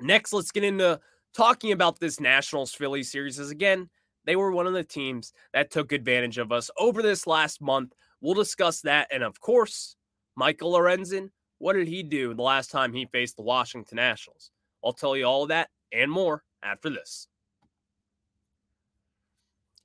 Next, 0.00 0.32
let's 0.32 0.50
get 0.50 0.64
into 0.64 1.00
talking 1.34 1.72
about 1.72 2.00
this 2.00 2.20
Nationals 2.20 2.72
Philly 2.72 3.02
series. 3.02 3.38
As 3.38 3.50
again, 3.50 3.88
they 4.24 4.36
were 4.36 4.52
one 4.52 4.66
of 4.66 4.72
the 4.72 4.84
teams 4.84 5.32
that 5.52 5.70
took 5.70 5.92
advantage 5.92 6.38
of 6.38 6.52
us 6.52 6.70
over 6.78 7.02
this 7.02 7.26
last 7.26 7.60
month. 7.60 7.94
We'll 8.20 8.34
discuss 8.34 8.80
that. 8.82 9.08
And 9.10 9.22
of 9.22 9.40
course, 9.40 9.96
Michael 10.36 10.72
Lorenzen, 10.72 11.30
what 11.58 11.74
did 11.74 11.88
he 11.88 12.02
do 12.02 12.34
the 12.34 12.42
last 12.42 12.70
time 12.70 12.92
he 12.92 13.06
faced 13.06 13.36
the 13.36 13.42
Washington 13.42 13.96
Nationals? 13.96 14.50
I'll 14.84 14.92
tell 14.92 15.16
you 15.16 15.24
all 15.24 15.42
of 15.42 15.48
that 15.48 15.68
and 15.92 16.10
more 16.10 16.42
after 16.62 16.90
this. 16.90 17.28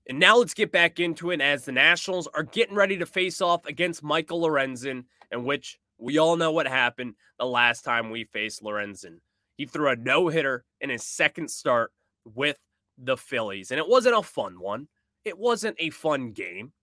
And 0.08 0.20
now 0.20 0.38
let's 0.38 0.54
get 0.54 0.72
back 0.72 1.00
into 1.00 1.32
it 1.32 1.42
as 1.42 1.66
the 1.66 1.72
Nationals 1.72 2.28
are 2.28 2.44
getting 2.44 2.76
ready 2.76 2.98
to 2.98 3.06
face 3.06 3.42
off 3.42 3.66
against 3.66 4.04
Michael 4.04 4.42
Lorenzen, 4.42 5.06
in 5.32 5.44
which 5.44 5.80
we 5.98 6.18
all 6.18 6.36
know 6.36 6.52
what 6.52 6.68
happened 6.68 7.16
the 7.40 7.46
last 7.46 7.84
time 7.84 8.10
we 8.10 8.24
faced 8.26 8.64
Lorenzen. 8.64 9.20
He 9.58 9.66
threw 9.66 9.90
a 9.90 9.96
no 9.96 10.28
hitter 10.28 10.66
in 10.82 10.90
his 10.90 11.04
second 11.04 11.50
start 11.50 11.92
with 12.26 12.58
the 12.98 13.18
Phillies, 13.18 13.72
and 13.72 13.80
it 13.80 13.88
wasn't 13.88 14.18
a 14.18 14.24
fun 14.24 14.60
one. 14.60 14.88
It 15.24 15.38
wasn't 15.38 15.78
a 15.80 15.90
fun 15.90 16.32
game. 16.32 16.74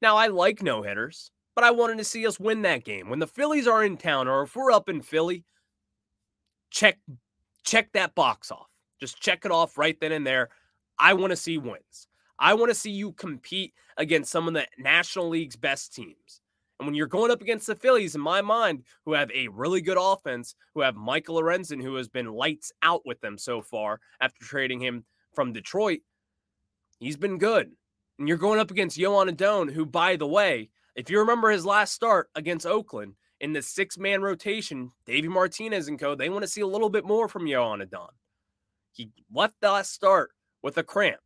Now, 0.00 0.16
I 0.16 0.28
like 0.28 0.62
no 0.62 0.82
hitters, 0.82 1.30
but 1.54 1.64
I 1.64 1.70
wanted 1.72 1.98
to 1.98 2.04
see 2.04 2.26
us 2.26 2.40
win 2.40 2.62
that 2.62 2.84
game. 2.84 3.10
When 3.10 3.18
the 3.18 3.26
Phillies 3.26 3.66
are 3.66 3.84
in 3.84 3.96
town, 3.96 4.28
or 4.28 4.42
if 4.42 4.56
we're 4.56 4.72
up 4.72 4.88
in 4.88 5.02
Philly, 5.02 5.44
check 6.70 6.98
check 7.64 7.92
that 7.92 8.14
box 8.14 8.50
off. 8.50 8.68
Just 8.98 9.20
check 9.20 9.44
it 9.44 9.50
off 9.50 9.76
right 9.76 9.98
then 10.00 10.12
and 10.12 10.26
there. 10.26 10.48
I 10.98 11.14
want 11.14 11.30
to 11.30 11.36
see 11.36 11.58
wins. 11.58 12.08
I 12.38 12.54
want 12.54 12.70
to 12.70 12.74
see 12.74 12.90
you 12.90 13.12
compete 13.12 13.74
against 13.96 14.30
some 14.30 14.48
of 14.48 14.54
the 14.54 14.66
National 14.78 15.28
League's 15.28 15.56
best 15.56 15.94
teams. 15.94 16.40
And 16.80 16.86
when 16.86 16.94
you're 16.94 17.06
going 17.06 17.30
up 17.30 17.42
against 17.42 17.66
the 17.66 17.74
Phillies, 17.76 18.14
in 18.14 18.22
my 18.22 18.40
mind, 18.40 18.84
who 19.04 19.12
have 19.12 19.30
a 19.32 19.48
really 19.48 19.82
good 19.82 19.98
offense, 20.00 20.54
who 20.72 20.80
have 20.80 20.96
Michael 20.96 21.38
Lorenzen, 21.38 21.82
who 21.82 21.94
has 21.96 22.08
been 22.08 22.32
lights 22.32 22.72
out 22.80 23.02
with 23.04 23.20
them 23.20 23.36
so 23.36 23.60
far 23.60 24.00
after 24.22 24.42
trading 24.42 24.80
him 24.80 25.04
from 25.34 25.52
Detroit, 25.52 26.00
he's 26.98 27.18
been 27.18 27.36
good. 27.36 27.70
And 28.18 28.26
you're 28.26 28.38
going 28.38 28.58
up 28.58 28.70
against 28.70 28.98
Joan 28.98 29.28
Adon, 29.28 29.68
who, 29.68 29.84
by 29.84 30.16
the 30.16 30.26
way, 30.26 30.70
if 30.94 31.10
you 31.10 31.18
remember 31.18 31.50
his 31.50 31.66
last 31.66 31.92
start 31.92 32.30
against 32.34 32.64
Oakland 32.64 33.12
in 33.40 33.52
the 33.52 33.60
six 33.60 33.98
man 33.98 34.22
rotation, 34.22 34.90
Davey 35.04 35.28
Martinez 35.28 35.86
and 35.88 36.00
co., 36.00 36.14
they 36.14 36.30
want 36.30 36.44
to 36.44 36.48
see 36.48 36.62
a 36.62 36.66
little 36.66 36.88
bit 36.88 37.04
more 37.04 37.28
from 37.28 37.46
Joan 37.46 37.82
Adon. 37.82 38.08
He 38.92 39.10
left 39.30 39.56
the 39.60 39.70
last 39.70 39.92
start 39.92 40.30
with 40.62 40.78
a 40.78 40.82
cramp. 40.82 41.20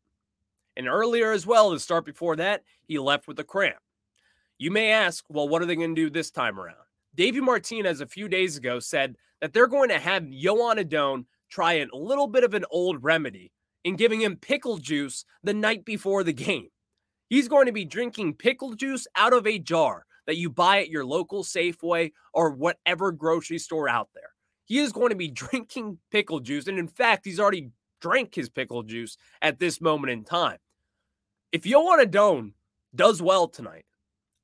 And 0.76 0.88
earlier 0.88 1.30
as 1.30 1.46
well, 1.46 1.70
the 1.70 1.78
start 1.78 2.04
before 2.04 2.34
that, 2.36 2.64
he 2.82 2.98
left 2.98 3.28
with 3.28 3.38
a 3.38 3.44
cramp. 3.44 3.76
You 4.64 4.70
may 4.70 4.92
ask, 4.92 5.26
well, 5.28 5.46
what 5.46 5.60
are 5.60 5.66
they 5.66 5.76
going 5.76 5.94
to 5.94 6.02
do 6.04 6.08
this 6.08 6.30
time 6.30 6.58
around? 6.58 6.78
Davey 7.14 7.42
Martinez 7.42 8.00
a 8.00 8.06
few 8.06 8.30
days 8.30 8.56
ago 8.56 8.80
said 8.80 9.14
that 9.42 9.52
they're 9.52 9.66
going 9.66 9.90
to 9.90 9.98
have 9.98 10.30
Joan 10.30 10.78
Adon 10.78 11.26
try 11.50 11.74
a 11.74 11.86
little 11.92 12.28
bit 12.28 12.44
of 12.44 12.54
an 12.54 12.64
old 12.70 13.04
remedy 13.04 13.52
in 13.84 13.96
giving 13.96 14.22
him 14.22 14.36
pickle 14.38 14.78
juice 14.78 15.26
the 15.42 15.52
night 15.52 15.84
before 15.84 16.24
the 16.24 16.32
game. 16.32 16.68
He's 17.28 17.46
going 17.46 17.66
to 17.66 17.72
be 17.72 17.84
drinking 17.84 18.36
pickle 18.36 18.72
juice 18.72 19.06
out 19.14 19.34
of 19.34 19.46
a 19.46 19.58
jar 19.58 20.06
that 20.26 20.38
you 20.38 20.48
buy 20.48 20.78
at 20.78 20.88
your 20.88 21.04
local 21.04 21.44
Safeway 21.44 22.12
or 22.32 22.48
whatever 22.48 23.12
grocery 23.12 23.58
store 23.58 23.90
out 23.90 24.08
there. 24.14 24.30
He 24.64 24.78
is 24.78 24.94
going 24.94 25.10
to 25.10 25.14
be 25.14 25.28
drinking 25.44 25.98
pickle 26.10 26.40
juice. 26.40 26.68
And 26.68 26.78
in 26.78 26.88
fact, 26.88 27.26
he's 27.26 27.38
already 27.38 27.68
drank 28.00 28.34
his 28.34 28.48
pickle 28.48 28.82
juice 28.82 29.18
at 29.42 29.58
this 29.58 29.82
moment 29.82 30.10
in 30.12 30.24
time. 30.24 30.56
If 31.52 31.64
Joan 31.64 32.00
Adon 32.00 32.54
does 32.94 33.20
well 33.20 33.46
tonight, 33.46 33.84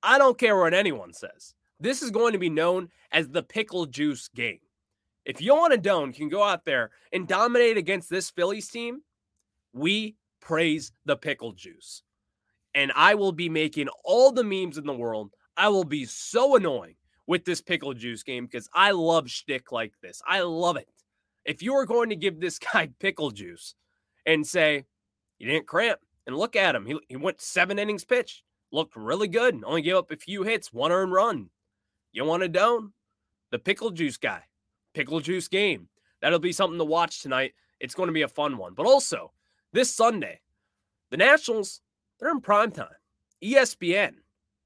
I 0.03 0.19
don't 0.19 0.39
care 0.39 0.57
what 0.57 0.75
anyone 0.75 1.13
says. 1.13 1.55
This 1.79 2.03
is 2.03 2.11
going 2.11 2.33
to 2.33 2.39
be 2.39 2.51
known 2.51 2.89
as 3.13 3.29
the 3.29 3.43
pickle 3.43 3.87
juice 3.87 4.29
game. 4.29 4.61
If 5.25 5.39
Joan 5.39 5.73
Adon 5.73 6.13
can 6.13 6.29
go 6.29 6.43
out 6.43 6.65
there 6.65 6.91
and 7.13 7.29
dominate 7.29 7.77
against 7.77 8.11
this 8.11 8.31
Phillies 8.31 8.69
team, 8.69 9.03
we 9.73 10.17
praise 10.41 10.93
the 11.05 11.17
pickle 11.17 11.53
juice. 11.53 12.03
And 12.75 12.93
I 12.95 13.15
will 13.15 13.33
be 13.33 13.49
making 13.49 13.89
all 14.05 14.33
the 14.33 14.45
memes 14.45 14.79
in 14.79 14.87
the 14.87 14.93
world. 14.93 15.31
I 15.57 15.69
will 15.69 15.85
be 15.85 16.05
so 16.05 16.57
annoying 16.57 16.97
with 17.27 17.45
this 17.45 17.61
pickle 17.61 17.95
juice 17.95 18.23
game 18.23 18.47
because 18.47 18.69
I 18.75 18.93
love 18.93 19.31
shtick 19.31 19.73
like 19.73 19.93
this. 20.03 20.23
I 20.27 20.41
love 20.41 20.77
it. 20.77 20.89
If 21.45 21.63
you 21.63 21.75
are 21.75 21.87
going 21.87 22.11
to 22.11 22.17
give 22.17 22.41
this 22.41 22.59
guy 22.73 22.91
pickle 22.99 23.31
juice 23.31 23.75
and 24.27 24.47
say, 24.47 24.85
he 25.39 25.47
didn't 25.47 25.67
cramp, 25.67 26.01
and 26.27 26.37
look 26.37 26.55
at 26.55 26.75
him, 26.75 26.87
he, 26.87 26.99
he 27.09 27.17
went 27.17 27.41
seven 27.41 27.79
innings 27.79 28.05
pitched, 28.05 28.43
looked 28.73 28.97
really 28.97 29.29
good, 29.29 29.63
only 29.65 29.83
gave 29.83 29.97
up 29.97 30.11
a 30.11 30.17
few 30.17 30.43
hits, 30.43 30.73
one 30.73 30.93
earned 30.93 31.13
run. 31.13 31.51
You 32.13 32.25
want 32.25 32.43
to 32.43 32.49
down? 32.49 32.93
The 33.51 33.59
pickle 33.59 33.91
juice 33.91 34.17
guy, 34.17 34.43
pickle 34.95 35.21
juice 35.21 35.49
game. 35.49 35.89
That'll 36.21 36.39
be 36.39 36.53
something 36.53 36.79
to 36.79 36.85
watch 36.85 37.23
tonight. 37.23 37.55
It's 37.81 37.95
going 37.95 38.09
to 38.09 38.13
be 38.13 38.23
a 38.23 38.29
fun 38.29 38.59
one. 38.59 38.75
But 38.75 38.87
also, 38.87 39.33
this 39.73 39.95
Sunday, 39.95 40.41
the 41.11 41.17
Nationals, 41.17 41.81
they're 42.19 42.31
in 42.31 42.41
prime 42.41 42.71
time. 42.71 42.89
ESPN, 43.43 44.15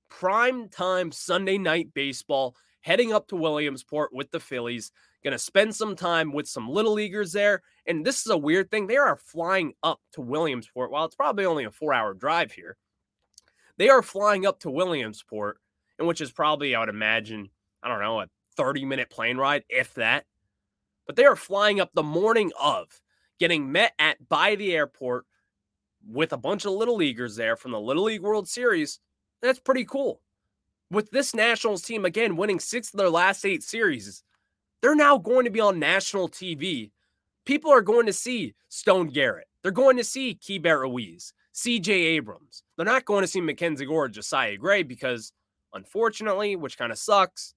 prime 0.09 0.69
time 0.69 1.13
Sunday 1.13 1.59
night 1.59 1.95
baseball, 1.95 2.57
heading 2.81 3.13
up 3.13 3.29
to 3.29 3.37
Williamsport 3.37 4.13
with 4.13 4.31
the 4.31 4.41
Phillies. 4.41 4.91
Going 5.23 5.33
to 5.33 5.39
spend 5.39 5.75
some 5.75 5.97
time 5.97 6.33
with 6.33 6.47
some 6.47 6.69
little 6.69 6.93
leaguers 6.93 7.33
there. 7.33 7.63
And 7.87 8.05
this 8.05 8.21
is 8.21 8.31
a 8.31 8.37
weird 8.37 8.71
thing. 8.71 8.87
They 8.87 8.97
are 8.97 9.17
flying 9.17 9.73
up 9.83 10.01
to 10.13 10.21
Williamsport. 10.21 10.91
While 10.91 11.07
it's 11.07 11.15
probably 11.15 11.47
only 11.47 11.65
a 11.65 11.71
four 11.71 11.95
hour 11.95 12.13
drive 12.13 12.53
here, 12.53 12.77
they 13.79 13.89
are 13.89 14.03
flying 14.03 14.47
up 14.47 14.61
to 14.61 14.71
Williamsport, 14.71 15.59
and 15.99 16.07
which 16.07 16.21
is 16.21 16.31
probably, 16.31 16.75
I 16.75 16.81
would 16.81 16.89
imagine, 16.89 17.51
I 17.83 17.89
don't 17.89 18.01
know, 18.01 18.21
a 18.21 18.29
30 18.57 18.85
minute 18.85 19.11
plane 19.11 19.37
ride, 19.37 19.65
if 19.69 19.95
that. 19.95 20.25
But 21.07 21.17
they 21.17 21.25
are 21.25 21.37
flying 21.37 21.81
up 21.81 21.91
the 21.93 22.03
morning 22.03 22.53
of, 22.61 22.89
getting 23.39 23.71
met 23.71 23.93
at 23.99 24.29
by 24.29 24.55
the 24.55 24.75
airport 24.75 25.27
with 26.07 26.33
a 26.33 26.39
bunch 26.39 26.65
of 26.65 26.73
little 26.73 26.97
leaguers 26.97 27.37
there 27.37 27.57
from 27.57 27.73
the 27.73 27.81
Little 27.81 28.05
League 28.05 28.23
World 28.23 28.49
Series. 28.49 29.01
That's 29.43 29.59
pretty 29.59 29.85
cool. 29.85 30.21
With 30.91 31.11
this 31.11 31.35
Nationals 31.35 31.83
team 31.83 32.05
again 32.05 32.37
winning 32.37 32.61
six 32.61 32.93
of 32.93 32.99
their 32.99 33.11
last 33.11 33.45
eight 33.45 33.63
series, 33.63 34.23
they're 34.81 34.95
now 34.95 35.19
going 35.19 35.45
to 35.45 35.51
be 35.51 35.61
on 35.61 35.79
national 35.79 36.29
TV. 36.29 36.91
People 37.45 37.71
are 37.71 37.83
going 37.83 38.07
to 38.07 38.13
see 38.13 38.55
Stone 38.69 39.09
Garrett. 39.09 39.49
They're 39.63 39.73
going 39.73 39.97
to 39.97 40.05
see 40.05 40.39
Keibert 40.41 40.81
Ruiz, 40.81 41.33
CJ 41.55 41.89
Abrams. 41.89 42.63
They're 42.77 42.85
not 42.85 43.05
going 43.05 43.23
to 43.23 43.29
see 43.29 43.41
Mackenzie 43.41 43.87
Gore 43.87 44.07
or 44.07 44.09
Josiah 44.09 44.57
Gray 44.57 44.83
because, 44.83 45.33
unfortunately, 45.73 46.57
which 46.57 46.77
kind 46.77 46.91
of 46.91 46.99
sucks, 46.99 47.55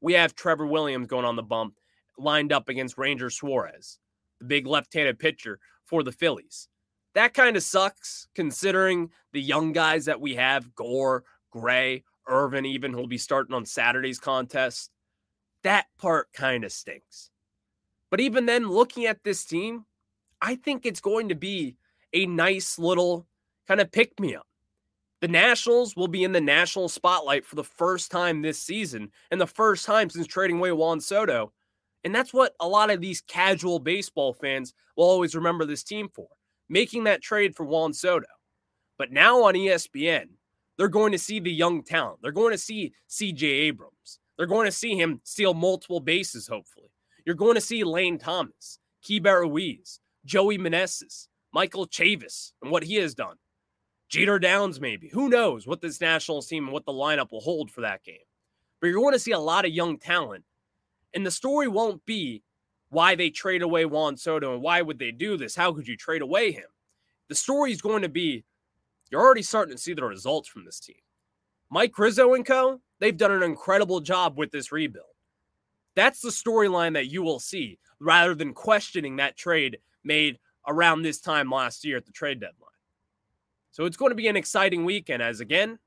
we 0.00 0.14
have 0.14 0.34
Trevor 0.34 0.66
Williams 0.66 1.06
going 1.06 1.24
on 1.24 1.36
the 1.36 1.42
bump 1.42 1.74
lined 2.18 2.52
up 2.52 2.68
against 2.68 2.98
Ranger 2.98 3.30
Suarez, 3.30 3.98
the 4.40 4.46
big 4.46 4.66
left 4.66 4.92
handed 4.94 5.18
pitcher 5.18 5.58
for 5.84 6.02
the 6.02 6.12
Phillies. 6.12 6.68
That 7.14 7.34
kind 7.34 7.56
of 7.56 7.62
sucks 7.62 8.28
considering 8.34 9.10
the 9.32 9.40
young 9.40 9.72
guys 9.72 10.04
that 10.06 10.20
we 10.20 10.34
have 10.34 10.74
Gore, 10.74 11.24
Gray, 11.50 12.04
Irvin, 12.26 12.66
even 12.66 12.92
who'll 12.92 13.06
be 13.06 13.16
starting 13.16 13.54
on 13.54 13.64
Saturday's 13.64 14.18
contest. 14.18 14.90
That 15.62 15.86
part 15.98 16.32
kind 16.32 16.64
of 16.64 16.72
stinks. 16.72 17.30
But 18.10 18.20
even 18.20 18.46
then, 18.46 18.68
looking 18.68 19.06
at 19.06 19.24
this 19.24 19.44
team, 19.44 19.86
I 20.42 20.56
think 20.56 20.84
it's 20.84 21.00
going 21.00 21.28
to 21.30 21.34
be 21.34 21.76
a 22.12 22.26
nice 22.26 22.78
little 22.78 23.26
kind 23.66 23.80
of 23.80 23.92
pick 23.92 24.18
me 24.20 24.34
up. 24.34 24.46
The 25.20 25.28
Nationals 25.28 25.96
will 25.96 26.08
be 26.08 26.24
in 26.24 26.32
the 26.32 26.40
national 26.40 26.88
spotlight 26.88 27.46
for 27.46 27.56
the 27.56 27.64
first 27.64 28.10
time 28.10 28.42
this 28.42 28.60
season 28.60 29.10
and 29.30 29.40
the 29.40 29.46
first 29.46 29.86
time 29.86 30.10
since 30.10 30.26
trading 30.26 30.58
away 30.58 30.72
Juan 30.72 31.00
Soto. 31.00 31.52
And 32.04 32.14
that's 32.14 32.34
what 32.34 32.54
a 32.60 32.68
lot 32.68 32.90
of 32.90 33.00
these 33.00 33.22
casual 33.22 33.78
baseball 33.78 34.34
fans 34.34 34.74
will 34.96 35.06
always 35.06 35.34
remember 35.34 35.64
this 35.64 35.82
team 35.82 36.08
for 36.12 36.28
making 36.68 37.04
that 37.04 37.22
trade 37.22 37.56
for 37.56 37.64
Juan 37.64 37.92
Soto. 37.92 38.26
But 38.98 39.10
now 39.10 39.42
on 39.44 39.54
ESPN, 39.54 40.26
they're 40.76 40.88
going 40.88 41.12
to 41.12 41.18
see 41.18 41.40
the 41.40 41.52
young 41.52 41.82
talent. 41.82 42.20
They're 42.22 42.32
going 42.32 42.52
to 42.52 42.58
see 42.58 42.92
CJ 43.08 43.42
Abrams. 43.42 44.18
They're 44.36 44.46
going 44.46 44.66
to 44.66 44.72
see 44.72 44.96
him 44.96 45.20
steal 45.24 45.54
multiple 45.54 46.00
bases, 46.00 46.46
hopefully. 46.46 46.90
You're 47.24 47.34
going 47.34 47.54
to 47.54 47.60
see 47.60 47.84
Lane 47.84 48.18
Thomas, 48.18 48.78
Keibert 49.04 49.40
Ruiz, 49.40 50.00
Joey 50.24 50.58
Meneses, 50.58 51.28
Michael 51.52 51.86
Chavis, 51.86 52.52
and 52.62 52.70
what 52.70 52.84
he 52.84 52.96
has 52.96 53.14
done. 53.14 53.36
Jeter 54.08 54.38
Downs, 54.38 54.80
maybe. 54.80 55.08
Who 55.08 55.28
knows 55.28 55.66
what 55.66 55.80
this 55.80 56.00
Nationals 56.00 56.46
team 56.46 56.64
and 56.64 56.72
what 56.72 56.84
the 56.84 56.92
lineup 56.92 57.32
will 57.32 57.40
hold 57.40 57.70
for 57.70 57.80
that 57.80 58.04
game. 58.04 58.18
But 58.80 58.88
you're 58.88 59.00
going 59.00 59.12
to 59.14 59.18
see 59.18 59.32
a 59.32 59.38
lot 59.38 59.64
of 59.64 59.72
young 59.72 59.98
talent. 59.98 60.44
And 61.14 61.26
the 61.26 61.30
story 61.30 61.66
won't 61.66 62.04
be 62.06 62.42
why 62.90 63.14
they 63.14 63.30
trade 63.30 63.62
away 63.62 63.84
Juan 63.84 64.16
Soto 64.16 64.54
and 64.54 64.62
why 64.62 64.82
would 64.82 64.98
they 64.98 65.10
do 65.10 65.36
this? 65.36 65.56
How 65.56 65.72
could 65.72 65.88
you 65.88 65.96
trade 65.96 66.22
away 66.22 66.52
him? 66.52 66.68
The 67.28 67.34
story 67.34 67.72
is 67.72 67.82
going 67.82 68.02
to 68.02 68.08
be 68.08 68.44
you're 69.10 69.20
already 69.20 69.42
starting 69.42 69.74
to 69.74 69.80
see 69.80 69.94
the 69.94 70.04
results 70.04 70.48
from 70.48 70.64
this 70.64 70.80
team. 70.80 70.96
Mike 71.70 71.96
Rizzo 71.98 72.34
and 72.34 72.44
co, 72.44 72.80
they've 72.98 73.16
done 73.16 73.32
an 73.32 73.42
incredible 73.42 74.00
job 74.00 74.36
with 74.36 74.50
this 74.50 74.72
rebuild. 74.72 75.06
That's 75.94 76.20
the 76.20 76.30
storyline 76.30 76.94
that 76.94 77.10
you 77.10 77.22
will 77.22 77.40
see 77.40 77.78
rather 78.00 78.34
than 78.34 78.52
questioning 78.52 79.16
that 79.16 79.36
trade 79.36 79.78
made 80.04 80.38
around 80.68 81.02
this 81.02 81.20
time 81.20 81.50
last 81.50 81.84
year 81.84 81.96
at 81.96 82.06
the 82.06 82.12
trade 82.12 82.40
deadline. 82.40 82.70
So 83.76 83.84
it's 83.84 83.98
going 83.98 84.08
to 84.08 84.16
be 84.16 84.28
an 84.28 84.36
exciting 84.36 84.86
weekend 84.86 85.22
as 85.22 85.40
again, 85.40 85.78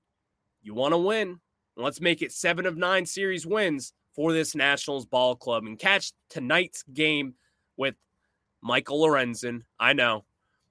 you 0.62 0.76
want 0.76 0.94
to 0.94 0.98
win. 1.00 1.40
Let's 1.76 2.00
make 2.00 2.22
it 2.22 2.32
seven 2.32 2.68
of 2.68 2.78
nine 2.78 3.04
series 3.04 3.48
wins 3.48 3.94
for 4.14 4.32
this 4.32 4.54
Nationals 4.54 5.08
ball 5.08 5.36
club 5.36 5.66
and 5.66 5.80
catch 5.80 6.14
tonight's 6.30 6.84
game 6.84 7.34
with 7.78 7.96
Michael 8.62 9.00
Lorenzen. 9.00 9.64
I 9.80 9.94
know. 9.94 10.26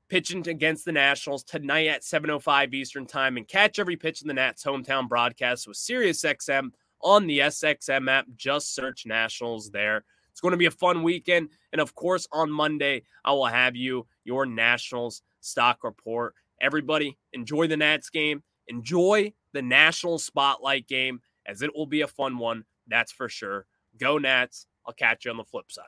Pitching 0.09 0.46
against 0.46 0.85
the 0.85 0.92
Nationals 0.92 1.42
tonight 1.42 1.88
at 1.88 2.04
7:05 2.04 2.72
Eastern 2.72 3.04
Time 3.04 3.37
and 3.37 3.48
catch 3.48 3.81
every 3.81 3.96
pitch 3.96 4.22
in 4.22 4.28
the 4.28 4.35
Nats 4.35 4.62
hometown 4.62 5.09
broadcast 5.09 5.66
with 5.66 5.76
SiriusXM 5.76 6.70
on 7.02 7.26
the 7.26 7.40
SXM 7.40 8.09
app. 8.09 8.26
Just 8.37 8.76
search 8.76 9.07
Nationals 9.07 9.72
there. 9.72 10.04
It's 10.31 10.40
going 10.40 10.52
to 10.52 10.57
be 10.57 10.66
a 10.66 10.70
fun 10.70 11.02
weekend. 11.02 11.48
And 11.72 11.81
of 11.81 11.96
course, 11.96 12.28
on 12.31 12.48
Monday, 12.48 13.02
I 13.24 13.33
will 13.33 13.46
have 13.46 13.74
you 13.74 14.07
your 14.22 14.46
Nationals 14.46 15.22
stock 15.40 15.83
report. 15.83 16.37
Everybody, 16.61 17.18
enjoy 17.33 17.66
the 17.66 17.77
Nats 17.77 18.11
game. 18.11 18.42
Enjoy 18.68 19.33
the 19.53 19.62
National 19.62 20.18
Spotlight 20.18 20.87
game 20.87 21.21
as 21.47 21.62
it 21.62 21.75
will 21.75 21.87
be 21.87 22.03
a 22.03 22.07
fun 22.07 22.38
one. 22.38 22.64
That's 22.87 23.12
for 23.12 23.29
sure. 23.29 23.66
Go 23.99 24.18
Nats. 24.18 24.66
I'll 24.87 24.94
catch 24.94 25.25
you 25.25 25.31
on 25.31 25.37
the 25.37 25.44
flip 25.44 25.71
side. 25.71 25.85